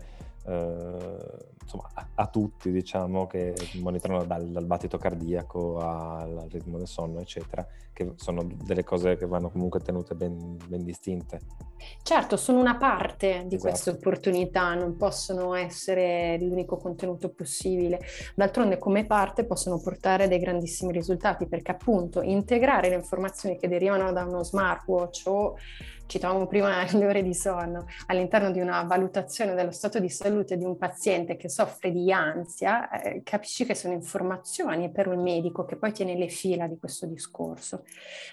eh, 0.49 1.55
insomma, 1.61 1.91
a, 1.95 2.07
a, 2.15 2.27
tutti, 2.29 2.71
diciamo, 2.71 3.27
che 3.27 3.55
monitorano 3.81 4.25
dal, 4.25 4.47
dal 4.47 4.65
battito 4.65 4.99
cardiaco 4.99 5.79
al, 5.79 6.39
al, 6.39 6.49
ritmo 6.49 6.79
del 6.79 6.87
sonno, 6.87 7.21
eccetera, 7.21 7.67
che 7.93 8.13
sono 8.17 8.47
delle 8.63 8.85
cose 8.85 9.17
che 9.17 9.27
vanno 9.27 9.51
comunque 9.51 9.81
tenute 9.81 10.15
ben, 10.15 10.57
ben 10.69 10.85
distinte. 10.85 11.41
Certo, 12.03 12.37
sono 12.37 12.61
una 12.61 12.77
parte 12.77 13.45
di 13.47 13.57
esatto. 13.57 13.71
queste 13.71 13.91
opportunità, 13.91 14.75
non 14.75 14.97
possono 14.97 15.55
essere 15.55 16.39
l'unico 16.41 16.77
contenuto 16.77 17.31
possibile. 17.31 18.01
D'altronde, 18.35 18.79
come 18.79 19.05
parte 19.05 19.45
possono 19.45 19.81
portare 19.81 20.29
dei 20.29 20.39
grandissimi 20.39 20.93
risultati, 20.93 21.47
perché 21.47 21.73
appunto 21.73 22.23
integrare 22.23 22.89
le 22.89 22.97
informazioni 22.97 23.57
che 23.57 23.69
derivano 23.69 24.13
da 24.13 24.25
uno 24.25 24.45
smartwatch 24.45 25.23
o 25.27 25.57
citavamo 26.07 26.47
prima 26.47 26.85
le 26.93 27.07
ore 27.07 27.23
di 27.23 27.35
sonno, 27.35 27.87
all'interno 28.07 28.51
di 28.51 28.61
una 28.61 28.83
valutazione 28.83 29.55
dello 29.55 29.71
stato 29.71 29.99
di 29.99 30.09
salute 30.09 30.57
di 30.57 30.65
un 30.65 30.77
paziente 30.77 31.37
che 31.37 31.49
soffre 31.49 31.91
di 31.91 32.13
ansia, 32.13 32.91
eh, 32.91 33.23
capisci 33.23 33.65
che 33.65 33.75
sono 33.75 33.95
informazioni 33.95 34.91
per 34.91 35.09
un 35.09 35.23
medico 35.23 35.65
che 35.65 35.77
poi 35.77 35.93
tiene 35.93 36.17
le 36.17 36.29
fila 36.29 36.67
di 36.67 36.79
questo 36.79 37.07
discorso. 37.07 37.85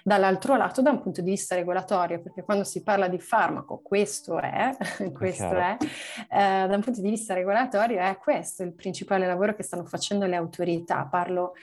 Dall'altro 0.02 0.56
lato, 0.56 0.82
da 0.82 0.90
un 0.90 1.02
punto 1.02 1.20
di 1.20 1.30
vista 1.30 1.54
regolatorio, 1.54 2.20
perché 2.20 2.42
quando 2.42 2.64
si 2.64 2.82
parla 2.82 3.08
di 3.08 3.18
farmaco, 3.18 3.80
questo 3.82 4.38
è, 4.40 4.74
questo 5.12 5.54
è, 5.54 5.76
eh, 5.80 6.66
da 6.66 6.74
un 6.74 6.80
punto 6.80 7.00
di 7.00 7.10
vista 7.10 7.34
regolatorio 7.34 7.98
è 8.00 8.16
questo 8.18 8.62
il 8.62 8.72
principale 8.72 9.26
lavoro 9.26 9.54
che 9.54 9.62
stanno 9.62 9.84
facendo 9.84 10.26
le 10.26 10.36
autorità. 10.36 11.06
Parlo 11.10 11.54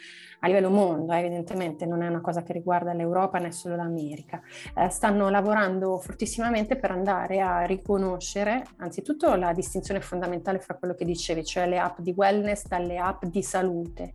a 0.43 0.47
livello 0.47 0.69
mondo, 0.69 1.13
eh, 1.13 1.19
evidentemente 1.19 1.85
non 1.85 2.01
è 2.01 2.07
una 2.07 2.21
cosa 2.21 2.43
che 2.43 2.53
riguarda 2.53 2.93
l'Europa 2.93 3.39
né 3.39 3.51
solo 3.51 3.75
l'America. 3.75 4.41
Eh, 4.75 4.89
stanno 4.89 5.29
lavorando 5.29 5.97
fortissimamente 5.99 6.77
per 6.77 6.91
andare 6.91 7.41
a 7.41 7.61
riconoscere 7.61 8.63
anzitutto 8.77 9.33
la 9.35 9.53
distinzione 9.53 10.01
fondamentale 10.01 10.59
fra 10.59 10.75
quello 10.75 10.95
che 10.95 11.05
dicevi, 11.05 11.43
cioè 11.43 11.67
le 11.67 11.79
app 11.79 11.99
di 11.99 12.13
wellness 12.15 12.67
dalle 12.67 12.97
app 12.97 13.25
di 13.25 13.43
salute 13.43 14.13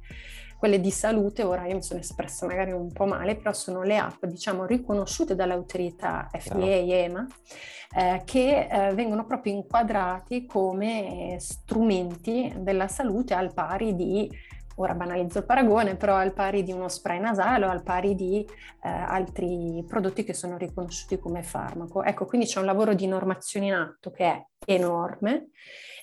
quelle 0.59 0.81
di 0.81 0.91
salute, 0.91 1.43
ora 1.43 1.67
io 1.67 1.75
mi 1.75 1.83
sono 1.83 2.01
espressa 2.01 2.47
magari 2.47 2.73
un 2.73 2.91
po' 2.91 3.05
male, 3.05 3.37
però 3.37 3.53
sono 3.53 3.83
le 3.83 3.99
app 3.99 4.25
diciamo 4.25 4.65
riconosciute 4.65 5.35
dall'autorità 5.35 6.29
FDA 6.33 6.65
e 6.65 6.89
EMA 6.89 7.27
eh, 7.95 8.23
che 8.25 8.67
eh, 8.71 8.95
vengono 8.95 9.27
proprio 9.27 9.53
inquadrati 9.53 10.47
come 10.47 11.37
strumenti 11.39 12.53
della 12.59 12.89
salute 12.89 13.35
al 13.35 13.53
pari 13.53 13.95
di 13.95 14.31
ora 14.77 14.95
banalizzo 14.95 15.39
il 15.39 15.45
paragone, 15.45 15.97
però 15.97 16.15
al 16.17 16.33
pari 16.33 16.63
di 16.63 16.73
uno 16.73 16.89
spray 16.89 17.19
nasale 17.19 17.67
o 17.67 17.71
al 17.71 17.83
pari 17.83 18.15
di 18.15 18.47
eh, 18.83 18.89
altri 18.89 19.85
prodotti 19.87 20.25
che 20.25 20.35
sono 20.35 20.57
riconosciuti 20.57 21.19
come 21.19 21.43
farmaco. 21.43 22.03
Ecco, 22.03 22.27
quindi 22.27 22.47
c'è 22.47 22.59
un 22.59 22.67
lavoro 22.67 22.95
di 22.95 23.07
normazione 23.07 23.67
in 23.67 23.75
atto 23.75 24.11
che 24.11 24.25
è 24.25 24.47
enorme 24.67 25.51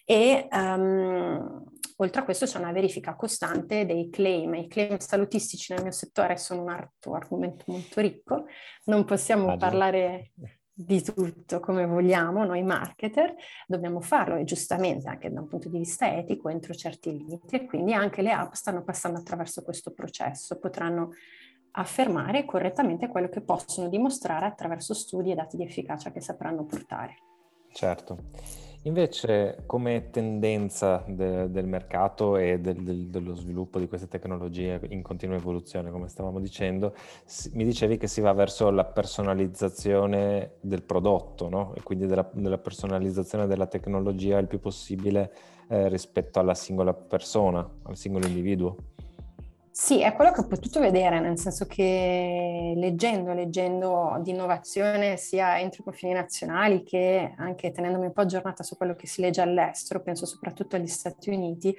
e 0.05 0.47
um, 0.51 1.63
oltre 1.97 2.21
a 2.21 2.23
questo 2.23 2.45
c'è 2.45 2.57
una 2.57 2.71
verifica 2.71 3.15
costante 3.15 3.85
dei 3.85 4.09
claim. 4.09 4.53
I 4.55 4.67
claim 4.67 4.97
salutistici 4.97 5.73
nel 5.73 5.83
mio 5.83 5.91
settore 5.91 6.37
sono 6.37 6.63
un 6.63 6.87
argomento 7.13 7.65
molto 7.67 8.01
ricco, 8.01 8.45
non 8.85 9.05
possiamo 9.05 9.43
Immagino. 9.43 9.69
parlare 9.69 10.31
di 10.75 11.03
tutto 11.03 11.59
come 11.59 11.85
vogliamo 11.85 12.43
noi 12.45 12.63
marketer, 12.63 13.35
dobbiamo 13.67 14.01
farlo 14.01 14.35
e 14.35 14.43
giustamente 14.43 15.07
anche 15.07 15.31
da 15.31 15.41
un 15.41 15.47
punto 15.47 15.69
di 15.69 15.77
vista 15.77 16.11
etico 16.11 16.49
entro 16.49 16.73
certi 16.73 17.11
limiti 17.11 17.55
e 17.55 17.65
quindi 17.65 17.93
anche 17.93 18.23
le 18.23 18.31
app 18.31 18.53
stanno 18.53 18.83
passando 18.83 19.19
attraverso 19.19 19.61
questo 19.61 19.91
processo, 19.91 20.57
potranno 20.57 21.11
affermare 21.75 22.45
correttamente 22.45 23.07
quello 23.07 23.29
che 23.29 23.41
possono 23.41 23.87
dimostrare 23.87 24.45
attraverso 24.45 24.93
studi 24.93 25.31
e 25.31 25.35
dati 25.35 25.57
di 25.57 25.63
efficacia 25.63 26.11
che 26.11 26.21
sapranno 26.21 26.65
portare. 26.65 27.32
Certo. 27.73 28.17
Invece, 28.85 29.63
come 29.65 30.09
tendenza 30.11 31.03
de- 31.07 31.49
del 31.49 31.65
mercato 31.65 32.35
e 32.35 32.59
del, 32.59 32.83
del, 32.83 33.07
dello 33.07 33.33
sviluppo 33.33 33.79
di 33.79 33.87
queste 33.87 34.09
tecnologie 34.09 34.79
in 34.89 35.01
continua 35.01 35.37
evoluzione, 35.37 35.89
come 35.89 36.09
stavamo 36.09 36.39
dicendo, 36.39 36.93
si- 37.23 37.49
mi 37.53 37.63
dicevi 37.63 37.97
che 37.97 38.07
si 38.07 38.19
va 38.19 38.33
verso 38.33 38.69
la 38.69 38.83
personalizzazione 38.83 40.55
del 40.59 40.83
prodotto, 40.83 41.47
no? 41.47 41.73
E 41.75 41.81
quindi 41.81 42.07
della, 42.07 42.29
della 42.33 42.57
personalizzazione 42.57 43.47
della 43.47 43.67
tecnologia 43.67 44.37
il 44.37 44.47
più 44.47 44.59
possibile 44.59 45.31
eh, 45.69 45.87
rispetto 45.87 46.39
alla 46.39 46.53
singola 46.53 46.93
persona, 46.93 47.67
al 47.83 47.95
singolo 47.95 48.27
individuo. 48.27 48.75
Sì, 49.75 50.01
è 50.03 50.13
quello 50.13 50.31
che 50.31 50.41
ho 50.41 50.45
potuto 50.45 50.79
vedere, 50.79 51.19
nel 51.19 51.39
senso 51.39 51.65
che 51.65 52.73
leggendo, 52.75 53.33
leggendo 53.33 54.19
di 54.21 54.29
innovazione 54.29 55.17
sia 55.17 55.59
entro 55.59 55.81
i 55.81 55.83
confini 55.85 56.13
nazionali 56.13 56.83
che 56.83 57.33
anche 57.37 57.71
tenendomi 57.71 58.05
un 58.05 58.13
po' 58.13 58.21
aggiornata 58.21 58.61
su 58.61 58.77
quello 58.77 58.93
che 58.95 59.07
si 59.07 59.21
legge 59.21 59.41
all'estero, 59.41 60.03
penso 60.03 60.27
soprattutto 60.27 60.75
agli 60.75 60.85
Stati 60.85 61.31
Uniti, 61.31 61.75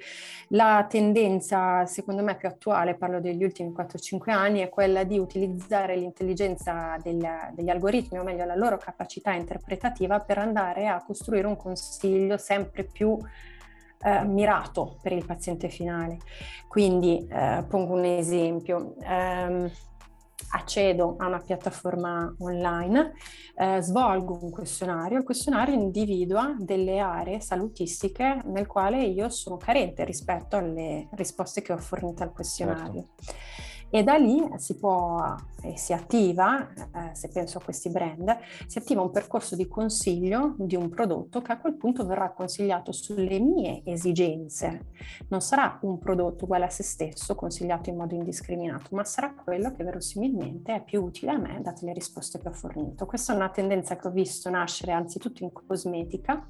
la 0.49 0.85
tendenza 0.89 1.85
secondo 1.85 2.21
me 2.21 2.35
più 2.35 2.49
attuale, 2.49 2.95
parlo 2.95 3.21
degli 3.21 3.45
ultimi 3.45 3.71
4-5 3.71 4.29
anni, 4.29 4.59
è 4.59 4.67
quella 4.67 5.05
di 5.05 5.17
utilizzare 5.17 5.95
l'intelligenza 5.95 6.97
del, 7.01 7.25
degli 7.53 7.69
algoritmi, 7.69 8.19
o 8.19 8.23
meglio 8.23 8.43
la 8.43 8.55
loro 8.55 8.75
capacità 8.77 9.31
interpretativa 9.31 10.19
per 10.19 10.37
andare 10.37 10.87
a 10.87 11.01
costruire 11.01 11.47
un 11.47 11.55
consiglio 11.55 12.37
sempre 12.37 12.83
più 12.83 13.17
eh, 14.05 14.23
mirato 14.23 14.97
per 15.01 15.13
il 15.13 15.25
paziente 15.25 15.67
finale. 15.67 16.19
Quindi 16.67 17.25
eh, 17.27 17.65
pongo 17.67 17.95
un 17.95 18.05
esempio. 18.05 18.95
Um, 18.99 19.71
accedo 20.49 21.15
a 21.17 21.27
una 21.27 21.39
piattaforma 21.39 22.33
online, 22.39 23.13
eh, 23.55 23.81
svolgo 23.81 24.37
un 24.41 24.51
questionario, 24.51 25.17
il 25.17 25.23
questionario 25.23 25.73
individua 25.73 26.55
delle 26.59 26.99
aree 26.99 27.39
salutistiche 27.39 28.41
nel 28.45 28.67
quale 28.67 29.01
io 29.01 29.29
sono 29.29 29.57
carente 29.57 30.03
rispetto 30.03 30.57
alle 30.57 31.07
risposte 31.13 31.61
che 31.61 31.73
ho 31.73 31.77
fornito 31.77 32.23
al 32.23 32.31
questionario. 32.31 33.07
Certo 33.17 33.73
e 33.95 34.03
da 34.03 34.17
lì 34.17 34.45
si 34.57 34.75
può 34.75 35.33
e 35.61 35.77
si 35.77 35.93
attiva, 35.93 36.67
eh, 36.69 37.15
se 37.15 37.29
penso 37.29 37.59
a 37.59 37.63
questi 37.63 37.89
brand, 37.89 38.37
si 38.67 38.77
attiva 38.77 39.01
un 39.01 39.09
percorso 39.09 39.55
di 39.55 39.69
consiglio 39.69 40.53
di 40.57 40.75
un 40.75 40.89
prodotto 40.89 41.41
che 41.41 41.53
a 41.53 41.57
quel 41.57 41.75
punto 41.75 42.05
verrà 42.05 42.31
consigliato 42.31 42.91
sulle 42.91 43.39
mie 43.39 43.83
esigenze. 43.85 44.87
Non 45.29 45.39
sarà 45.39 45.79
un 45.83 45.97
prodotto 45.97 46.43
uguale 46.43 46.65
a 46.65 46.69
se 46.69 46.83
stesso 46.83 47.35
consigliato 47.35 47.89
in 47.89 47.95
modo 47.95 48.15
indiscriminato, 48.15 48.93
ma 48.93 49.05
sarà 49.05 49.33
quello 49.33 49.73
che 49.73 49.85
verosimilmente 49.85 50.75
è 50.75 50.83
più 50.83 51.01
utile 51.01 51.31
a 51.31 51.37
me 51.37 51.61
date 51.61 51.85
le 51.85 51.93
risposte 51.93 52.37
che 52.37 52.49
ho 52.49 52.53
fornito. 52.53 53.05
Questa 53.05 53.31
è 53.31 53.35
una 53.37 53.49
tendenza 53.49 53.95
che 53.95 54.09
ho 54.09 54.11
visto 54.11 54.49
nascere 54.49 54.91
anzitutto 54.91 55.41
in 55.41 55.53
cosmetica 55.53 56.45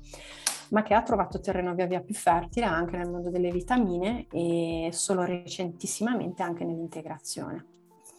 ma 0.69 0.83
che 0.83 0.93
ha 0.93 1.01
trovato 1.01 1.39
terreno 1.39 1.73
via 1.73 1.85
via 1.85 2.01
più 2.01 2.13
fertile 2.13 2.65
anche 2.65 2.97
nel 2.97 3.09
mondo 3.09 3.29
delle 3.29 3.51
vitamine 3.51 4.27
e 4.31 4.89
solo 4.91 5.23
recentissimamente 5.23 6.43
anche 6.43 6.63
nell'integrazione. 6.63 7.65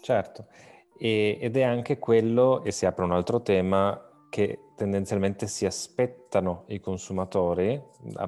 Certo, 0.00 0.46
e, 0.98 1.38
ed 1.40 1.56
è 1.56 1.62
anche 1.62 1.98
quello, 1.98 2.62
e 2.64 2.70
si 2.70 2.86
apre 2.86 3.04
un 3.04 3.12
altro 3.12 3.42
tema, 3.42 4.00
che 4.28 4.58
tendenzialmente 4.74 5.46
si 5.46 5.64
aspettano 5.64 6.64
i 6.66 6.78
consumatori, 6.78 7.82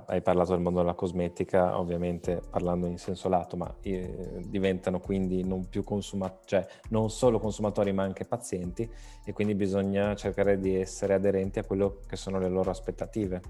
hai 0.07 0.23
parlato 0.23 0.53
del 0.53 0.61
mondo 0.63 0.81
della 0.81 0.95
cosmetica, 0.95 1.79
ovviamente 1.79 2.41
parlando 2.49 2.87
in 2.87 2.97
senso 2.97 3.29
lato, 3.29 3.57
ma 3.59 3.75
eh, 3.83 4.41
diventano 4.47 5.01
quindi 5.01 5.45
non 5.45 5.69
più 5.69 5.85
consumatori, 5.85 6.47
cioè 6.47 6.67
non 6.89 7.11
solo 7.11 7.39
consumatori 7.39 7.93
ma 7.93 8.05
anche 8.05 8.25
pazienti 8.25 8.91
e 9.23 9.33
quindi 9.35 9.55
bisogna 9.55 10.15
cercare 10.15 10.59
di 10.59 10.75
essere 10.77 11.13
aderenti 11.13 11.59
a 11.59 11.65
quello 11.65 12.01
che 12.07 12.17
sono 12.17 12.39
le 12.39 12.49
loro 12.49 12.71
aspettative. 12.71 13.43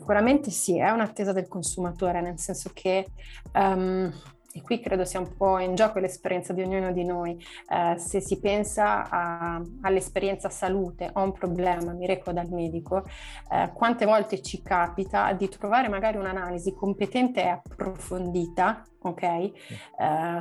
Sicuramente 0.00 0.50
sì, 0.50 0.78
è 0.78 0.88
un'attesa 0.88 1.32
del 1.34 1.46
consumatore, 1.46 2.22
nel 2.22 2.38
senso 2.38 2.70
che, 2.72 3.08
um, 3.52 4.10
e 4.50 4.62
qui 4.62 4.80
credo 4.80 5.04
sia 5.04 5.20
un 5.20 5.36
po' 5.36 5.58
in 5.58 5.74
gioco 5.74 5.98
l'esperienza 5.98 6.54
di 6.54 6.62
ognuno 6.62 6.90
di 6.90 7.04
noi, 7.04 7.32
uh, 7.68 7.98
se 7.98 8.22
si 8.22 8.40
pensa 8.40 9.06
a, 9.10 9.62
all'esperienza 9.82 10.48
salute, 10.48 11.10
ho 11.12 11.22
un 11.22 11.32
problema, 11.32 11.92
mi 11.92 12.06
reco 12.06 12.32
dal 12.32 12.48
medico, 12.48 13.04
uh, 13.50 13.70
quante 13.74 14.06
volte 14.06 14.40
ci 14.40 14.62
capita 14.62 15.34
di 15.34 15.50
trovare 15.50 15.88
magari 15.88 16.16
un'analisi 16.16 16.72
competente 16.72 17.42
e 17.42 17.48
approfondita 17.48 18.82
ok? 19.02 19.22
Eh, 19.22 19.52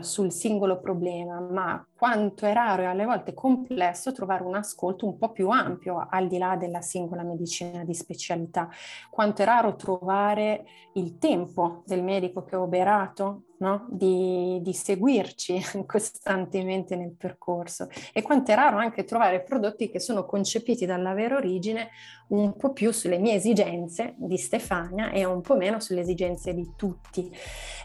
sul 0.02 0.32
singolo 0.32 0.80
problema, 0.80 1.40
ma 1.40 1.86
quanto 1.98 2.46
è 2.46 2.54
raro 2.54 2.84
e 2.84 2.86
alle 2.86 3.06
volte 3.06 3.34
complesso 3.34 4.12
trovare 4.12 4.44
un 4.44 4.56
ascolto 4.56 5.06
un 5.06 5.18
po' 5.18 5.32
più 5.32 5.50
ampio 5.50 6.08
al 6.10 6.28
di 6.28 6.38
là 6.38 6.56
della 6.56 6.82
singola 6.82 7.24
medicina 7.24 7.84
di 7.84 7.94
specialità, 7.94 8.70
quanto 9.10 9.42
è 9.42 9.46
raro 9.46 9.76
trovare 9.76 10.66
il 10.94 11.18
tempo 11.18 11.84
del 11.86 12.04
medico 12.04 12.44
che 12.44 12.56
ha 12.56 12.62
operato 12.62 13.44
no? 13.60 13.86
di, 13.90 14.60
di, 14.62 14.74
seguirci 14.74 15.62
costantemente 15.86 16.96
nel 16.96 17.14
percorso 17.16 17.88
e 18.14 18.22
quanto 18.22 18.52
è 18.52 18.56
raro 18.56 18.78
anche 18.78 19.04
trovare 19.04 19.44
prodotti 19.44 19.90
che 19.90 20.00
sono 20.00 20.26
concepiti 20.26 20.86
dalla 20.86 21.14
vera 21.14 21.36
origine 21.36 21.90
un 22.30 22.56
po' 22.56 22.74
più 22.74 22.92
sulle 22.92 23.18
mie 23.18 23.36
esigenze 23.36 24.14
di 24.18 24.38
Stefania 24.38 25.12
e 25.12 25.26
un 25.26 25.42
po' 25.42 25.56
meno 25.56 25.80
sulle 25.80 26.02
esigenze 26.02 26.54
di 26.54 26.74
tutti. 26.76 27.32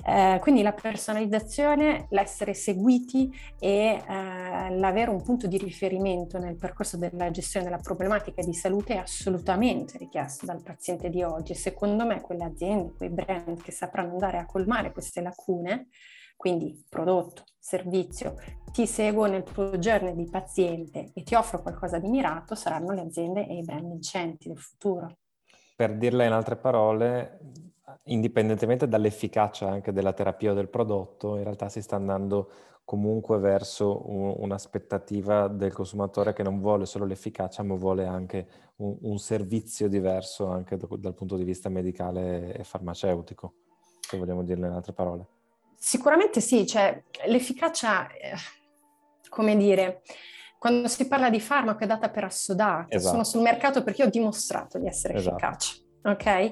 Eh, 0.07 0.39
quindi 0.41 0.63
la 0.63 0.73
personalizzazione, 0.73 2.07
l'essere 2.11 2.55
seguiti 2.55 3.33
e 3.59 4.03
eh, 4.07 4.77
l'avere 4.77 5.11
un 5.11 5.23
punto 5.23 5.47
di 5.47 5.59
riferimento 5.59 6.39
nel 6.39 6.57
percorso 6.57 6.97
della 6.97 7.31
gestione 7.31 7.67
della 7.67 7.81
problematica 7.81 8.43
di 8.43 8.55
salute 8.55 8.95
è 8.95 8.99
assolutamente 8.99 9.97
richiesto 9.99 10.47
dal 10.47 10.63
paziente 10.63 11.09
di 11.09 11.23
oggi. 11.23 11.55
Secondo 11.55 12.05
me 12.05 12.21
quelle 12.21 12.45
aziende, 12.45 12.93
quei 12.97 13.11
brand 13.11 13.63
che 13.63 13.73
sapranno 13.73 14.13
andare 14.13 14.39
a 14.39 14.47
colmare 14.47 14.93
queste 14.93 15.23
lacune, 15.23 15.89
quindi 16.45 16.85
prodotto, 16.87 17.45
servizio, 17.59 18.35
ti 18.71 18.87
seguo 18.87 19.25
nel 19.25 19.45
tuo 19.45 19.79
journey 19.79 20.15
di 20.15 20.29
paziente 20.29 21.11
e 21.15 21.23
ti 21.23 21.35
offro 21.35 21.63
qualcosa 21.63 21.99
di 21.99 22.07
mirato, 22.07 22.55
saranno 22.55 22.93
le 22.93 23.01
aziende 23.01 23.47
e 23.49 23.57
i 23.57 23.63
brand 23.63 23.89
vincenti 23.89 24.49
del 24.49 24.59
futuro. 24.59 25.17
Per 25.75 25.97
dirla 25.97 26.27
in 26.27 26.33
altre 26.33 26.57
parole, 26.57 27.39
indipendentemente 28.05 28.87
dall'efficacia 28.87 29.71
anche 29.71 29.91
della 29.91 30.13
terapia 30.13 30.51
o 30.51 30.55
del 30.55 30.69
prodotto, 30.69 31.37
in 31.39 31.45
realtà 31.45 31.71
si 31.71 31.81
sta 31.81 31.97
andando 31.97 32.51
comunque 32.85 33.39
verso 33.39 34.07
un, 34.11 34.35
un'aspettativa 34.37 35.49
del 35.49 35.73
consumatore 35.73 36.35
che 36.35 36.43
non 36.43 36.61
vuole 36.61 36.85
solo 36.85 37.07
l'efficacia, 37.07 37.63
ma 37.63 37.75
vuole 37.77 38.05
anche 38.05 38.47
un, 38.77 38.95
un 39.01 39.19
servizio 39.19 39.89
diverso 39.89 40.49
anche 40.49 40.77
dal 40.77 41.15
punto 41.15 41.37
di 41.37 41.45
vista 41.45 41.71
medicale 41.71 42.55
e 42.55 42.65
farmaceutico, 42.65 43.55
se 43.99 44.19
vogliamo 44.19 44.43
dirlo 44.43 44.67
in 44.67 44.73
altre 44.73 44.93
parole. 44.93 45.34
Sicuramente 45.87 46.41
sì, 46.41 46.67
cioè 46.67 46.99
l'efficacia, 47.27 48.11
eh, 48.11 48.33
come 49.29 49.55
dire, 49.55 50.01
quando 50.59 50.89
si 50.89 51.07
parla 51.07 51.29
di 51.29 51.41
farmaco 51.41 51.85
è 51.85 51.87
data 51.87 52.09
per 52.09 52.25
assodata, 52.25 52.87
esatto. 52.89 53.11
sono 53.11 53.23
sul 53.23 53.43
mercato 53.43 53.83
perché 53.83 54.03
ho 54.03 54.09
dimostrato 54.09 54.79
di 54.79 54.87
essere 54.87 55.13
esatto. 55.13 55.37
efficace. 55.37 55.83
Ok? 56.05 56.51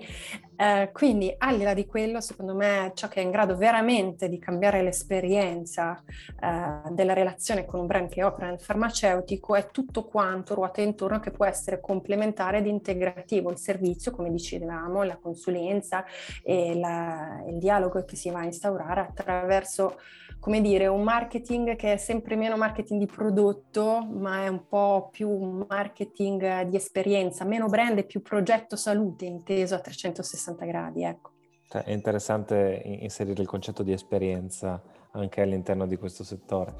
Eh, 0.62 0.90
quindi 0.92 1.34
al 1.38 1.58
di 1.58 1.64
là 1.64 1.74
di 1.74 1.86
quello, 1.86 2.20
secondo 2.20 2.54
me 2.54 2.92
ciò 2.94 3.08
che 3.08 3.20
è 3.20 3.24
in 3.24 3.32
grado 3.32 3.56
veramente 3.56 4.28
di 4.28 4.38
cambiare 4.38 4.80
l'esperienza 4.80 6.00
eh, 6.40 6.88
della 6.92 7.14
relazione 7.14 7.64
con 7.64 7.80
un 7.80 7.88
brand 7.88 8.08
che 8.08 8.22
opera 8.22 8.46
nel 8.46 8.60
farmaceutico 8.60 9.56
è 9.56 9.72
tutto 9.72 10.04
quanto 10.04 10.54
ruota 10.54 10.80
intorno 10.80 11.18
che 11.18 11.32
può 11.32 11.46
essere 11.46 11.80
complementare 11.80 12.58
ed 12.58 12.66
integrativo. 12.66 13.50
Il 13.50 13.58
servizio, 13.58 14.12
come 14.12 14.30
dicevamo, 14.30 15.02
la 15.02 15.16
consulenza 15.16 16.04
e 16.44 16.78
la, 16.78 17.42
il 17.48 17.58
dialogo 17.58 18.04
che 18.04 18.14
si 18.14 18.30
va 18.30 18.38
a 18.38 18.44
instaurare 18.44 19.00
attraverso 19.00 19.96
come 20.42 20.60
dire, 20.60 20.88
un 20.88 21.04
marketing 21.04 21.76
che 21.76 21.92
è 21.92 21.96
sempre 21.96 22.34
meno 22.34 22.56
marketing 22.56 22.98
di 22.98 23.06
prodotto, 23.06 24.04
ma 24.10 24.42
è 24.42 24.48
un 24.48 24.66
po' 24.66 25.08
più 25.12 25.64
marketing 25.68 26.62
di 26.62 26.74
esperienza, 26.74 27.44
meno 27.44 27.68
brand 27.68 27.98
e 27.98 28.02
più 28.02 28.22
progetto 28.22 28.74
salute 28.74 29.24
inteso 29.24 29.76
a 29.76 29.78
360 29.78 30.51
gradi, 30.56 31.04
ecco. 31.04 31.30
Cioè, 31.68 31.84
è 31.84 31.92
interessante 31.92 32.82
inserire 32.84 33.40
il 33.40 33.48
concetto 33.48 33.82
di 33.82 33.92
esperienza 33.92 34.82
anche 35.12 35.40
all'interno 35.40 35.86
di 35.86 35.96
questo 35.96 36.24
settore. 36.24 36.74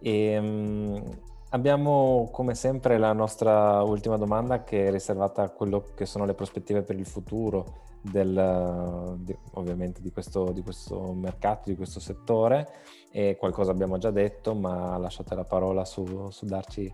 E, 0.00 0.38
um, 0.38 1.18
abbiamo 1.50 2.28
come 2.30 2.54
sempre 2.54 2.98
la 2.98 3.12
nostra 3.12 3.82
ultima 3.82 4.16
domanda 4.16 4.62
che 4.62 4.86
è 4.86 4.90
riservata 4.90 5.42
a 5.42 5.50
quello 5.50 5.84
che 5.94 6.06
sono 6.06 6.24
le 6.24 6.34
prospettive 6.34 6.82
per 6.82 6.96
il 6.96 7.06
futuro 7.06 7.88
del, 8.00 9.16
di, 9.18 9.36
ovviamente 9.54 10.00
di 10.00 10.10
questo, 10.10 10.52
di 10.52 10.62
questo, 10.62 11.12
mercato, 11.12 11.68
di 11.68 11.76
questo 11.76 12.00
settore 12.00 12.68
e 13.10 13.36
qualcosa 13.36 13.72
abbiamo 13.72 13.98
già 13.98 14.10
detto, 14.10 14.54
ma 14.54 14.96
lasciate 14.96 15.34
la 15.34 15.44
parola 15.44 15.84
su, 15.84 16.30
su 16.30 16.46
darci 16.46 16.92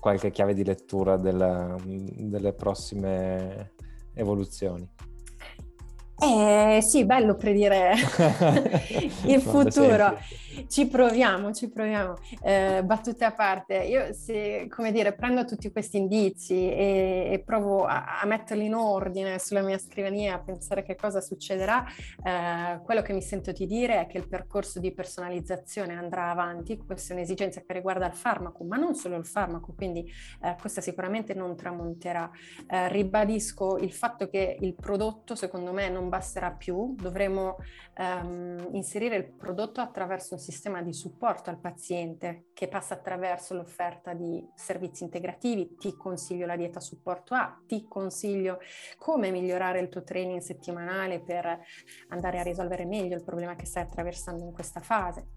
qualche 0.00 0.30
chiave 0.30 0.54
di 0.54 0.64
lettura 0.64 1.16
del, 1.16 1.76
delle 1.84 2.52
prossime 2.52 3.74
evoluzioni. 4.14 4.88
Eh 6.24 6.78
sì, 6.82 7.04
bello 7.04 7.34
predire 7.34 7.94
il 9.26 9.40
futuro. 9.40 10.16
Ci 10.68 10.86
proviamo, 10.86 11.52
ci 11.52 11.70
proviamo. 11.70 12.14
Eh, 12.42 12.82
battute 12.84 13.24
a 13.24 13.32
parte, 13.32 13.74
io 13.84 14.12
se, 14.12 14.66
come 14.68 14.92
dire, 14.92 15.14
prendo 15.14 15.44
tutti 15.44 15.70
questi 15.72 15.96
indizi 15.96 16.70
e, 16.70 17.30
e 17.32 17.42
provo 17.44 17.84
a, 17.84 18.20
a, 18.20 18.26
metterli 18.26 18.66
in 18.66 18.74
ordine 18.74 19.38
sulla 19.38 19.62
mia 19.62 19.78
scrivania, 19.78 20.34
a 20.34 20.38
pensare 20.40 20.82
che 20.82 20.94
cosa 20.94 21.20
succederà, 21.20 21.84
eh, 22.22 22.80
quello 22.84 23.00
che 23.00 23.14
mi 23.14 23.22
sento 23.22 23.52
di 23.52 23.66
dire 23.66 24.00
è 24.00 24.06
che 24.06 24.18
il 24.18 24.28
percorso 24.28 24.78
di 24.78 24.92
personalizzazione 24.92 25.94
andrà 25.94 26.30
avanti, 26.30 26.76
questa 26.76 27.14
è 27.14 27.16
un'esigenza 27.16 27.62
che 27.62 27.72
riguarda 27.72 28.06
il 28.06 28.14
farmaco, 28.14 28.62
ma 28.64 28.76
non 28.76 28.94
solo 28.94 29.16
il 29.16 29.26
farmaco, 29.26 29.72
quindi 29.74 30.04
eh, 30.42 30.56
questa 30.60 30.80
sicuramente 30.80 31.34
non 31.34 31.56
tramonterà. 31.56 32.30
Eh, 32.68 32.88
ribadisco 32.88 33.78
il 33.78 33.92
fatto 33.92 34.28
che 34.28 34.58
il 34.60 34.74
prodotto, 34.74 35.34
secondo 35.34 35.72
me, 35.72 35.88
non 35.88 36.08
basterà 36.12 36.50
più, 36.50 36.94
dovremo 36.94 37.56
ehm, 37.94 38.68
inserire 38.72 39.16
il 39.16 39.24
prodotto 39.24 39.80
attraverso 39.80 40.34
un 40.34 40.40
sistema 40.40 40.82
di 40.82 40.92
supporto 40.92 41.48
al 41.48 41.58
paziente 41.58 42.48
che 42.52 42.68
passa 42.68 42.92
attraverso 42.92 43.54
l'offerta 43.54 44.12
di 44.12 44.46
servizi 44.54 45.04
integrativi, 45.04 45.74
ti 45.76 45.96
consiglio 45.96 46.44
la 46.44 46.56
dieta 46.56 46.80
supporto 46.80 47.32
A, 47.32 47.58
ti 47.66 47.86
consiglio 47.88 48.58
come 48.98 49.30
migliorare 49.30 49.80
il 49.80 49.88
tuo 49.88 50.02
training 50.02 50.42
settimanale 50.42 51.20
per 51.20 51.60
andare 52.08 52.40
a 52.40 52.42
risolvere 52.42 52.84
meglio 52.84 53.16
il 53.16 53.24
problema 53.24 53.54
che 53.54 53.64
stai 53.64 53.84
attraversando 53.84 54.44
in 54.44 54.52
questa 54.52 54.80
fase. 54.80 55.28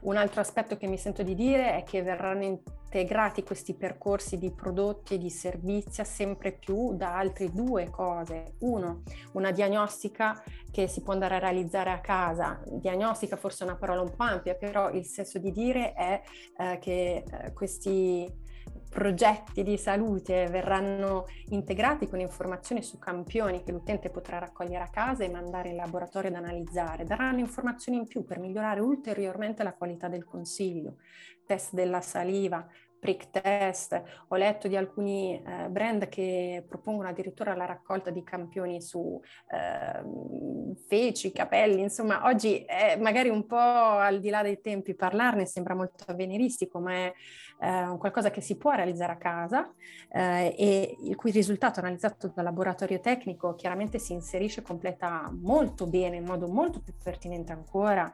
Un 0.00 0.18
altro 0.18 0.42
aspetto 0.42 0.76
che 0.76 0.86
mi 0.86 0.98
sento 0.98 1.22
di 1.22 1.34
dire 1.34 1.76
è 1.76 1.82
che 1.82 2.02
verranno 2.02 2.44
integrati 2.90 3.44
questi 3.44 3.74
percorsi 3.74 4.36
di 4.36 4.50
prodotti 4.50 5.14
e 5.14 5.18
di 5.18 5.30
servizi 5.30 6.04
sempre 6.04 6.50
più 6.50 6.96
da 6.96 7.16
altre 7.16 7.52
due 7.52 7.88
cose. 7.88 8.56
Uno, 8.60 9.02
una 9.32 9.52
diagnostica 9.52 10.42
che 10.72 10.88
si 10.88 11.00
può 11.02 11.12
andare 11.12 11.36
a 11.36 11.38
realizzare 11.38 11.92
a 11.92 12.00
casa. 12.00 12.60
Diagnostica 12.66 13.36
forse 13.36 13.62
è 13.62 13.68
una 13.68 13.76
parola 13.76 14.00
un 14.00 14.12
po' 14.14 14.24
ampia, 14.24 14.56
però 14.56 14.90
il 14.90 15.06
senso 15.06 15.38
di 15.38 15.52
dire 15.52 15.92
è 15.92 16.20
eh, 16.58 16.78
che 16.80 17.22
eh, 17.24 17.52
questi 17.52 18.28
progetti 18.90 19.62
di 19.62 19.78
salute 19.78 20.48
verranno 20.48 21.26
integrati 21.50 22.08
con 22.08 22.18
informazioni 22.18 22.82
su 22.82 22.98
campioni 22.98 23.62
che 23.62 23.70
l'utente 23.70 24.10
potrà 24.10 24.38
raccogliere 24.38 24.82
a 24.82 24.90
casa 24.90 25.24
e 25.24 25.30
mandare 25.30 25.68
in 25.68 25.76
laboratorio 25.76 26.28
ad 26.30 26.36
analizzare, 26.36 27.04
daranno 27.04 27.38
informazioni 27.38 27.98
in 27.98 28.06
più 28.06 28.24
per 28.24 28.40
migliorare 28.40 28.80
ulteriormente 28.80 29.62
la 29.62 29.74
qualità 29.74 30.08
del 30.08 30.24
consiglio, 30.24 30.96
test 31.46 31.72
della 31.74 32.00
saliva, 32.00 32.66
prick 33.00 33.30
test, 33.30 34.00
ho 34.28 34.36
letto 34.36 34.68
di 34.68 34.76
alcuni 34.76 35.42
eh, 35.42 35.68
brand 35.68 36.08
che 36.08 36.64
propongono 36.68 37.08
addirittura 37.08 37.56
la 37.56 37.64
raccolta 37.64 38.10
di 38.10 38.22
campioni 38.22 38.80
su 38.80 39.20
eh, 39.50 40.74
feci, 40.86 41.32
capelli, 41.32 41.80
insomma 41.80 42.26
oggi 42.26 42.62
è 42.64 42.96
magari 42.96 43.30
un 43.30 43.46
po' 43.46 43.56
al 43.56 44.20
di 44.20 44.28
là 44.28 44.42
dei 44.42 44.60
tempi 44.60 44.94
parlarne, 44.94 45.46
sembra 45.46 45.74
molto 45.74 46.04
avveniristico, 46.06 46.78
ma 46.78 46.92
è 46.92 47.12
eh, 47.60 47.96
qualcosa 47.98 48.30
che 48.30 48.40
si 48.40 48.56
può 48.56 48.72
realizzare 48.72 49.12
a 49.12 49.16
casa 49.16 49.72
eh, 50.10 50.54
e 50.56 50.96
il 51.02 51.16
cui 51.16 51.30
risultato 51.30 51.80
analizzato 51.80 52.30
dal 52.34 52.44
laboratorio 52.44 53.00
tecnico 53.00 53.54
chiaramente 53.54 53.98
si 53.98 54.12
inserisce 54.12 54.60
e 54.60 54.62
completa 54.62 55.30
molto 55.40 55.86
bene, 55.86 56.16
in 56.16 56.24
modo 56.24 56.48
molto 56.48 56.80
più 56.80 56.92
pertinente 57.02 57.52
ancora, 57.52 58.12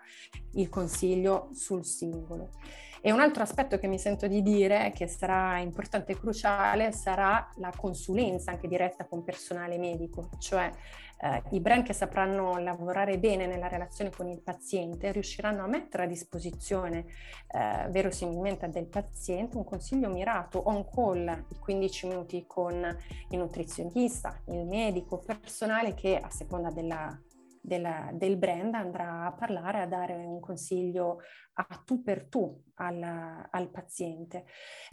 il 0.53 0.69
consiglio 0.69 1.49
sul 1.53 1.85
singolo. 1.85 2.51
E 3.01 3.13
un 3.13 3.21
altro 3.21 3.43
aspetto 3.43 3.79
che 3.79 3.87
mi 3.87 3.99
sento 3.99 4.27
di 4.27 4.43
dire, 4.43 4.93
che 4.95 5.07
sarà 5.07 5.59
importante 5.59 6.13
e 6.13 6.19
cruciale, 6.19 6.93
sarà 6.93 7.49
la 7.57 7.73
consulenza 7.77 8.51
anche 8.51 8.69
diretta 8.69 9.07
con 9.07 9.23
personale 9.23 9.79
medico, 9.79 10.31
cioè 10.39 10.71
eh, 11.19 11.43
i 11.51 11.61
brand 11.61 11.83
che 11.83 11.95
sapranno 11.95 12.59
lavorare 12.59 13.19
bene 13.19 13.47
nella 13.47 13.69
relazione 13.69 14.11
con 14.11 14.29
il 14.29 14.43
paziente 14.43 15.13
riusciranno 15.13 15.63
a 15.63 15.67
mettere 15.67 16.03
a 16.03 16.07
disposizione 16.07 17.07
eh, 17.49 17.89
verosimilmente 17.91 18.69
del 18.69 18.87
paziente 18.87 19.57
un 19.57 19.65
consiglio 19.65 20.11
mirato 20.11 20.69
on 20.69 20.85
call 20.91 21.47
di 21.49 21.57
15 21.59 22.07
minuti 22.09 22.45
con 22.47 22.75
il 23.31 23.39
nutrizionista, 23.39 24.43
il 24.49 24.67
medico, 24.67 25.19
personale 25.19 25.95
che 25.95 26.19
a 26.19 26.31
seconda 26.31 26.71
della 26.71 27.19
della, 27.67 28.11
del 28.13 28.37
brand 28.37 28.75
andrà 28.75 29.27
a 29.27 29.33
parlare, 29.33 29.81
a 29.81 29.87
dare 29.87 30.15
un 30.15 30.39
consiglio 30.39 31.19
a 31.55 31.83
tu 31.85 32.01
per 32.01 32.29
tu 32.29 32.57
al, 32.77 33.49
al, 33.51 33.71
paziente. 33.71 34.45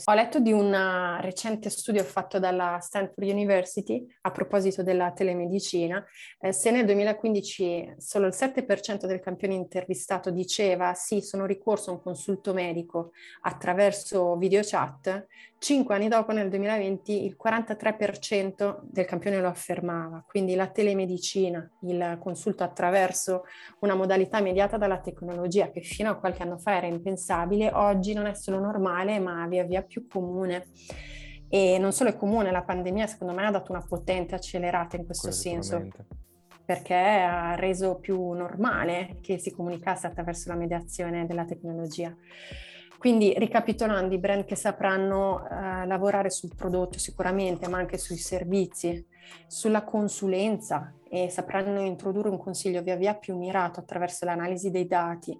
Ho 0.06 0.14
letto 0.14 0.40
di 0.40 0.52
un 0.52 1.18
recente 1.22 1.70
studio 1.70 2.04
fatto 2.04 2.40
dalla 2.40 2.80
Stanford 2.80 3.28
University 3.28 4.06
a 4.22 4.32
proposito 4.32 4.84
della 4.84 5.12
telemedicina. 5.12 6.04
Eh, 6.40 6.52
se 6.52 6.72
nel 6.72 6.86
2015 6.86 7.96
solo 7.98 8.28
il 8.28 8.34
7% 8.36 9.06
del 9.06 9.20
campione 9.20 9.54
intervistato 9.54 10.30
diceva 10.30 10.94
sì, 10.94 11.22
sono 11.22 11.46
ricorso 11.46 11.90
a 11.90 11.94
un 11.94 12.02
consulto 12.02 12.54
medico 12.54 13.12
attraverso 13.42 14.36
video 14.38 14.62
chat, 14.64 15.28
cinque 15.64 15.96
anni 15.96 16.10
dopo, 16.10 16.34
nel 16.34 16.50
2020, 16.50 17.24
il 17.24 17.38
43% 17.42 18.80
del 18.82 19.06
campione 19.06 19.40
lo 19.40 19.48
affermava. 19.48 20.22
Quindi 20.28 20.56
la 20.56 20.68
telemedicina, 20.68 21.66
il 21.84 22.18
consulto 22.20 22.64
attraverso 22.64 23.46
una 23.80 23.96
modalità 23.96 24.42
mediata 24.42 24.76
dalla 24.76 25.00
tecnologia 25.00 25.72
che 25.72 25.80
fino 25.80 26.10
a 26.10 26.16
qualche 26.16 26.44
anno 26.44 26.58
fa 26.58 26.76
era 26.76 26.88
impensabile, 26.88 27.72
oggi 27.76 28.14
non 28.14 28.26
è 28.26 28.34
solo 28.34 28.60
normale, 28.60 29.20
ma 29.20 29.46
via 29.48 29.64
via 29.64 29.82
più 29.82 30.08
comune. 30.08 30.66
E 31.50 31.78
non 31.78 31.92
solo 31.92 32.10
è 32.10 32.16
comune, 32.16 32.52
la 32.52 32.64
pandemia 32.64 33.06
secondo 33.06 33.34
me 33.34 33.46
ha 33.46 33.52
dato 33.52 33.72
una 33.72 33.86
potente 33.88 34.34
accelerata 34.34 34.98
in 34.98 35.06
questo 35.06 35.32
senso 35.32 35.88
perché 36.66 36.96
ha 36.96 37.56
reso 37.56 38.00
più 38.00 38.32
normale 38.32 39.18
che 39.22 39.38
si 39.38 39.52
comunicasse 39.52 40.08
attraverso 40.08 40.50
la 40.50 40.56
mediazione 40.56 41.26
della 41.26 41.46
tecnologia. 41.46 42.16
Quindi 42.98 43.34
ricapitolando, 43.38 44.16
i 44.16 44.18
brand 44.18 44.46
che 44.46 44.56
sapranno 44.56 45.46
eh, 45.46 45.86
lavorare 45.86 46.30
sul 46.30 46.56
prodotto 46.56 46.98
sicuramente, 46.98 47.68
ma 47.68 47.78
anche 47.78 47.98
sui 47.98 48.16
servizi, 48.16 49.06
sulla 49.46 49.84
consulenza 49.84 50.94
e 51.10 51.30
sapranno 51.30 51.82
introdurre 51.82 52.30
un 52.30 52.38
consiglio 52.38 52.82
via 52.82 52.96
via 52.96 53.14
più 53.14 53.38
mirato 53.38 53.82
attraverso 53.82 54.24
l'analisi 54.24 54.72
dei 54.72 54.88
dati 54.88 55.38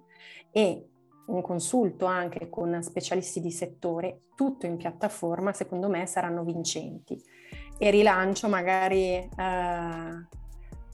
e 0.50 0.88
un 1.26 1.42
consulto 1.42 2.06
anche 2.06 2.48
con 2.48 2.82
specialisti 2.82 3.40
di 3.40 3.50
settore, 3.50 4.22
tutto 4.34 4.66
in 4.66 4.76
piattaforma, 4.76 5.52
secondo 5.52 5.88
me 5.88 6.06
saranno 6.06 6.44
vincenti. 6.44 7.20
E 7.76 7.90
rilancio 7.90 8.48
magari 8.48 9.16
eh, 9.16 10.26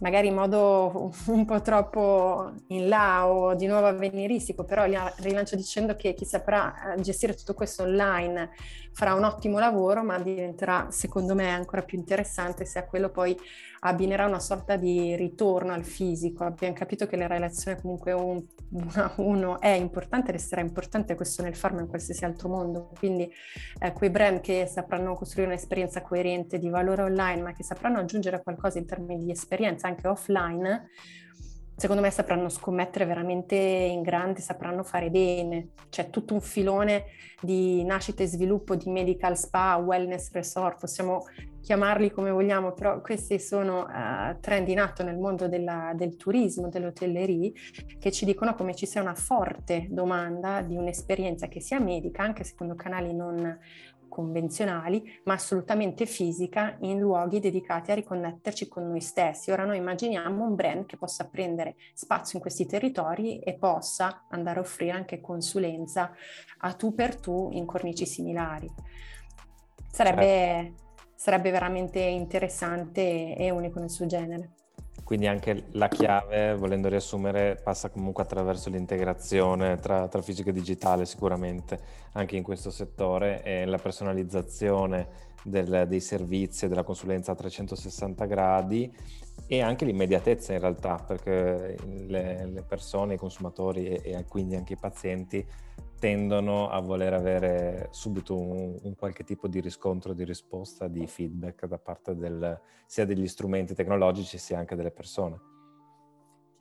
magari 0.00 0.28
in 0.28 0.34
modo 0.34 1.10
un 1.26 1.44
po' 1.44 1.60
troppo 1.62 2.52
in 2.68 2.88
là 2.88 3.26
o 3.28 3.54
di 3.54 3.66
nuovo 3.66 3.86
avveniristico, 3.86 4.64
però 4.64 4.84
rilancio 4.84 5.56
dicendo 5.56 5.94
che 5.94 6.14
chi 6.14 6.24
saprà 6.24 6.94
eh, 6.94 7.00
gestire 7.00 7.34
tutto 7.34 7.54
questo 7.54 7.82
online 7.82 8.50
farà 8.92 9.14
un 9.14 9.24
ottimo 9.24 9.58
lavoro, 9.58 10.02
ma 10.02 10.18
diventerà 10.18 10.88
secondo 10.90 11.34
me 11.34 11.50
ancora 11.50 11.82
più 11.82 11.98
interessante 11.98 12.64
se 12.64 12.78
a 12.78 12.86
quello 12.86 13.10
poi 13.10 13.36
abbinerà 13.80 14.26
una 14.26 14.40
sorta 14.40 14.76
di 14.76 15.14
ritorno 15.16 15.72
al 15.72 15.84
fisico. 15.84 16.44
Abbiamo 16.44 16.74
capito 16.74 17.06
che 17.06 17.16
la 17.16 17.26
relazione 17.26 17.80
comunque 17.80 18.12
un, 18.12 18.42
uno 19.16 19.60
è 19.60 19.70
importante, 19.70 20.32
resterà 20.32 20.60
importante 20.60 21.14
questo 21.14 21.42
nel 21.42 21.56
farma 21.56 21.80
in 21.80 21.88
qualsiasi 21.88 22.24
altro 22.24 22.48
mondo, 22.48 22.90
quindi 22.98 23.30
eh, 23.78 23.92
quei 23.92 24.10
brand 24.10 24.40
che 24.40 24.66
sapranno 24.66 25.14
costruire 25.14 25.50
un'esperienza 25.50 26.02
coerente 26.02 26.58
di 26.58 26.68
valore 26.68 27.02
online, 27.02 27.42
ma 27.42 27.52
che 27.52 27.62
sapranno 27.62 27.98
aggiungere 27.98 28.42
qualcosa 28.42 28.78
in 28.78 28.86
termini 28.86 29.24
di 29.24 29.30
esperienza 29.30 29.88
anche 29.88 30.08
offline, 30.08 30.88
secondo 31.80 32.02
me 32.02 32.10
sapranno 32.10 32.50
scommettere 32.50 33.06
veramente 33.06 33.56
in 33.56 34.02
grande, 34.02 34.42
sapranno 34.42 34.82
fare 34.82 35.08
bene. 35.08 35.70
C'è 35.88 36.10
tutto 36.10 36.34
un 36.34 36.42
filone 36.42 37.06
di 37.40 37.82
nascita 37.84 38.22
e 38.22 38.26
sviluppo 38.26 38.76
di 38.76 38.90
medical 38.90 39.34
spa, 39.34 39.76
wellness 39.76 40.30
resort, 40.32 40.78
possiamo 40.78 41.24
chiamarli 41.62 42.10
come 42.10 42.30
vogliamo, 42.30 42.72
però 42.72 43.00
questi 43.00 43.38
sono 43.38 43.86
uh, 43.86 44.38
trend 44.40 44.68
in 44.68 44.78
atto 44.78 45.02
nel 45.02 45.16
mondo 45.16 45.48
della, 45.48 45.92
del 45.94 46.16
turismo, 46.16 46.68
dell'hotellerie, 46.68 47.52
che 47.98 48.12
ci 48.12 48.26
dicono 48.26 48.54
come 48.54 48.74
ci 48.74 48.84
sia 48.84 49.00
una 49.00 49.14
forte 49.14 49.86
domanda 49.88 50.60
di 50.60 50.76
un'esperienza 50.76 51.48
che 51.48 51.62
sia 51.62 51.80
medica, 51.80 52.22
anche 52.22 52.44
secondo 52.44 52.74
canali 52.74 53.14
non 53.14 53.58
convenzionali, 54.10 55.20
ma 55.24 55.32
assolutamente 55.32 56.04
fisica 56.04 56.76
in 56.80 56.98
luoghi 56.98 57.40
dedicati 57.40 57.90
a 57.90 57.94
riconnetterci 57.94 58.68
con 58.68 58.86
noi 58.86 59.00
stessi. 59.00 59.50
Ora 59.50 59.64
noi 59.64 59.78
immaginiamo 59.78 60.44
un 60.44 60.54
brand 60.54 60.84
che 60.84 60.98
possa 60.98 61.26
prendere 61.26 61.76
spazio 61.94 62.36
in 62.36 62.42
questi 62.42 62.66
territori 62.66 63.38
e 63.38 63.54
possa 63.54 64.26
andare 64.28 64.58
a 64.58 64.62
offrire 64.62 64.92
anche 64.92 65.22
consulenza 65.22 66.12
a 66.58 66.74
tu 66.74 66.94
per 66.94 67.16
tu 67.16 67.48
in 67.52 67.64
cornici 67.64 68.04
similari. 68.04 68.70
Sarebbe, 69.90 70.22
certo. 70.22 70.82
sarebbe 71.14 71.50
veramente 71.50 72.00
interessante 72.00 73.34
e 73.34 73.50
unico 73.50 73.78
nel 73.78 73.90
suo 73.90 74.04
genere. 74.04 74.56
Quindi 75.10 75.26
anche 75.26 75.64
la 75.72 75.88
chiave, 75.88 76.54
volendo 76.54 76.88
riassumere, 76.88 77.56
passa 77.60 77.90
comunque 77.90 78.22
attraverso 78.22 78.70
l'integrazione 78.70 79.74
tra, 79.74 80.06
tra 80.06 80.22
fisico 80.22 80.50
e 80.50 80.52
digitale 80.52 81.04
sicuramente, 81.04 81.80
anche 82.12 82.36
in 82.36 82.42
questo 82.42 82.70
settore, 82.70 83.42
e 83.42 83.64
la 83.64 83.78
personalizzazione 83.78 85.28
del, 85.42 85.86
dei 85.88 86.00
servizi 86.00 86.64
e 86.64 86.68
della 86.68 86.82
consulenza 86.82 87.32
a 87.32 87.34
360 87.34 88.24
gradi 88.26 88.94
e 89.46 89.60
anche 89.62 89.84
l'immediatezza 89.84 90.52
in 90.52 90.60
realtà, 90.60 90.96
perché 90.96 91.76
le, 91.84 92.46
le 92.46 92.62
persone, 92.62 93.14
i 93.14 93.18
consumatori 93.18 93.86
e, 93.86 94.00
e 94.04 94.24
quindi 94.28 94.54
anche 94.54 94.74
i 94.74 94.78
pazienti 94.78 95.44
tendono 95.98 96.70
a 96.70 96.80
voler 96.80 97.12
avere 97.12 97.88
subito 97.90 98.36
un, 98.36 98.78
un, 98.82 98.94
qualche 98.96 99.22
tipo 99.22 99.48
di 99.48 99.60
riscontro, 99.60 100.14
di 100.14 100.24
risposta, 100.24 100.88
di 100.88 101.06
feedback 101.06 101.66
da 101.66 101.78
parte 101.78 102.16
del, 102.16 102.58
sia 102.86 103.04
degli 103.04 103.26
strumenti 103.26 103.74
tecnologici 103.74 104.38
sia 104.38 104.58
anche 104.58 104.74
delle 104.74 104.90
persone. 104.90 105.38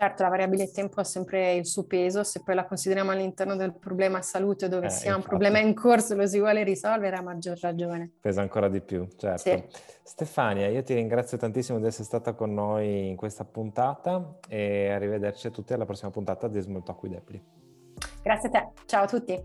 Certo, 0.02 0.24
la 0.24 0.30
variabile 0.30 0.72
tempo 0.72 1.02
ha 1.02 1.04
sempre 1.04 1.56
il 1.56 1.66
suo 1.66 1.84
peso, 1.84 2.24
se 2.24 2.42
poi 2.42 2.56
la 2.56 2.66
consideriamo 2.66 3.12
all'interno 3.12 3.58
del 3.58 3.74
problema 3.74 4.22
salute 4.22 4.70
dove 4.70 4.86
eh, 4.86 4.90
si 4.90 5.10
ha 5.10 5.16
un 5.18 5.24
problema 5.24 5.60
in 5.60 5.74
corso 5.74 6.16
lo 6.16 6.26
si 6.26 6.40
vuole 6.40 6.64
risolvere 6.64 7.18
a 7.18 7.22
maggior 7.22 7.60
ragione. 7.60 8.14
Pesa 8.22 8.40
ancora 8.40 8.70
di 8.70 8.80
più, 8.80 9.06
certo. 9.18 9.42
Sì. 9.42 9.62
Stefania, 10.04 10.70
io 10.70 10.84
ti 10.84 10.94
ringrazio 10.94 11.38
tantissimo 11.38 11.80
di 11.80 11.88
essere 11.88 12.06
stata 12.06 12.32
con 12.32 12.54
noi 12.54 13.10
in 13.10 13.18
questa 13.18 13.44
puntata 13.44 14.38
e 14.48 14.90
arrivederci 14.90 15.48
a 15.48 15.50
tutti 15.50 15.74
alla 15.74 15.84
prossima 15.84 16.12
puntata 16.12 16.48
di 16.48 16.62
Small 16.62 16.84
Talk 16.84 17.04
with. 17.04 17.42
Grazie 18.24 18.48
a 18.48 18.52
te, 18.52 18.68
ciao 18.86 19.04
a 19.04 19.08
tutti. 19.08 19.44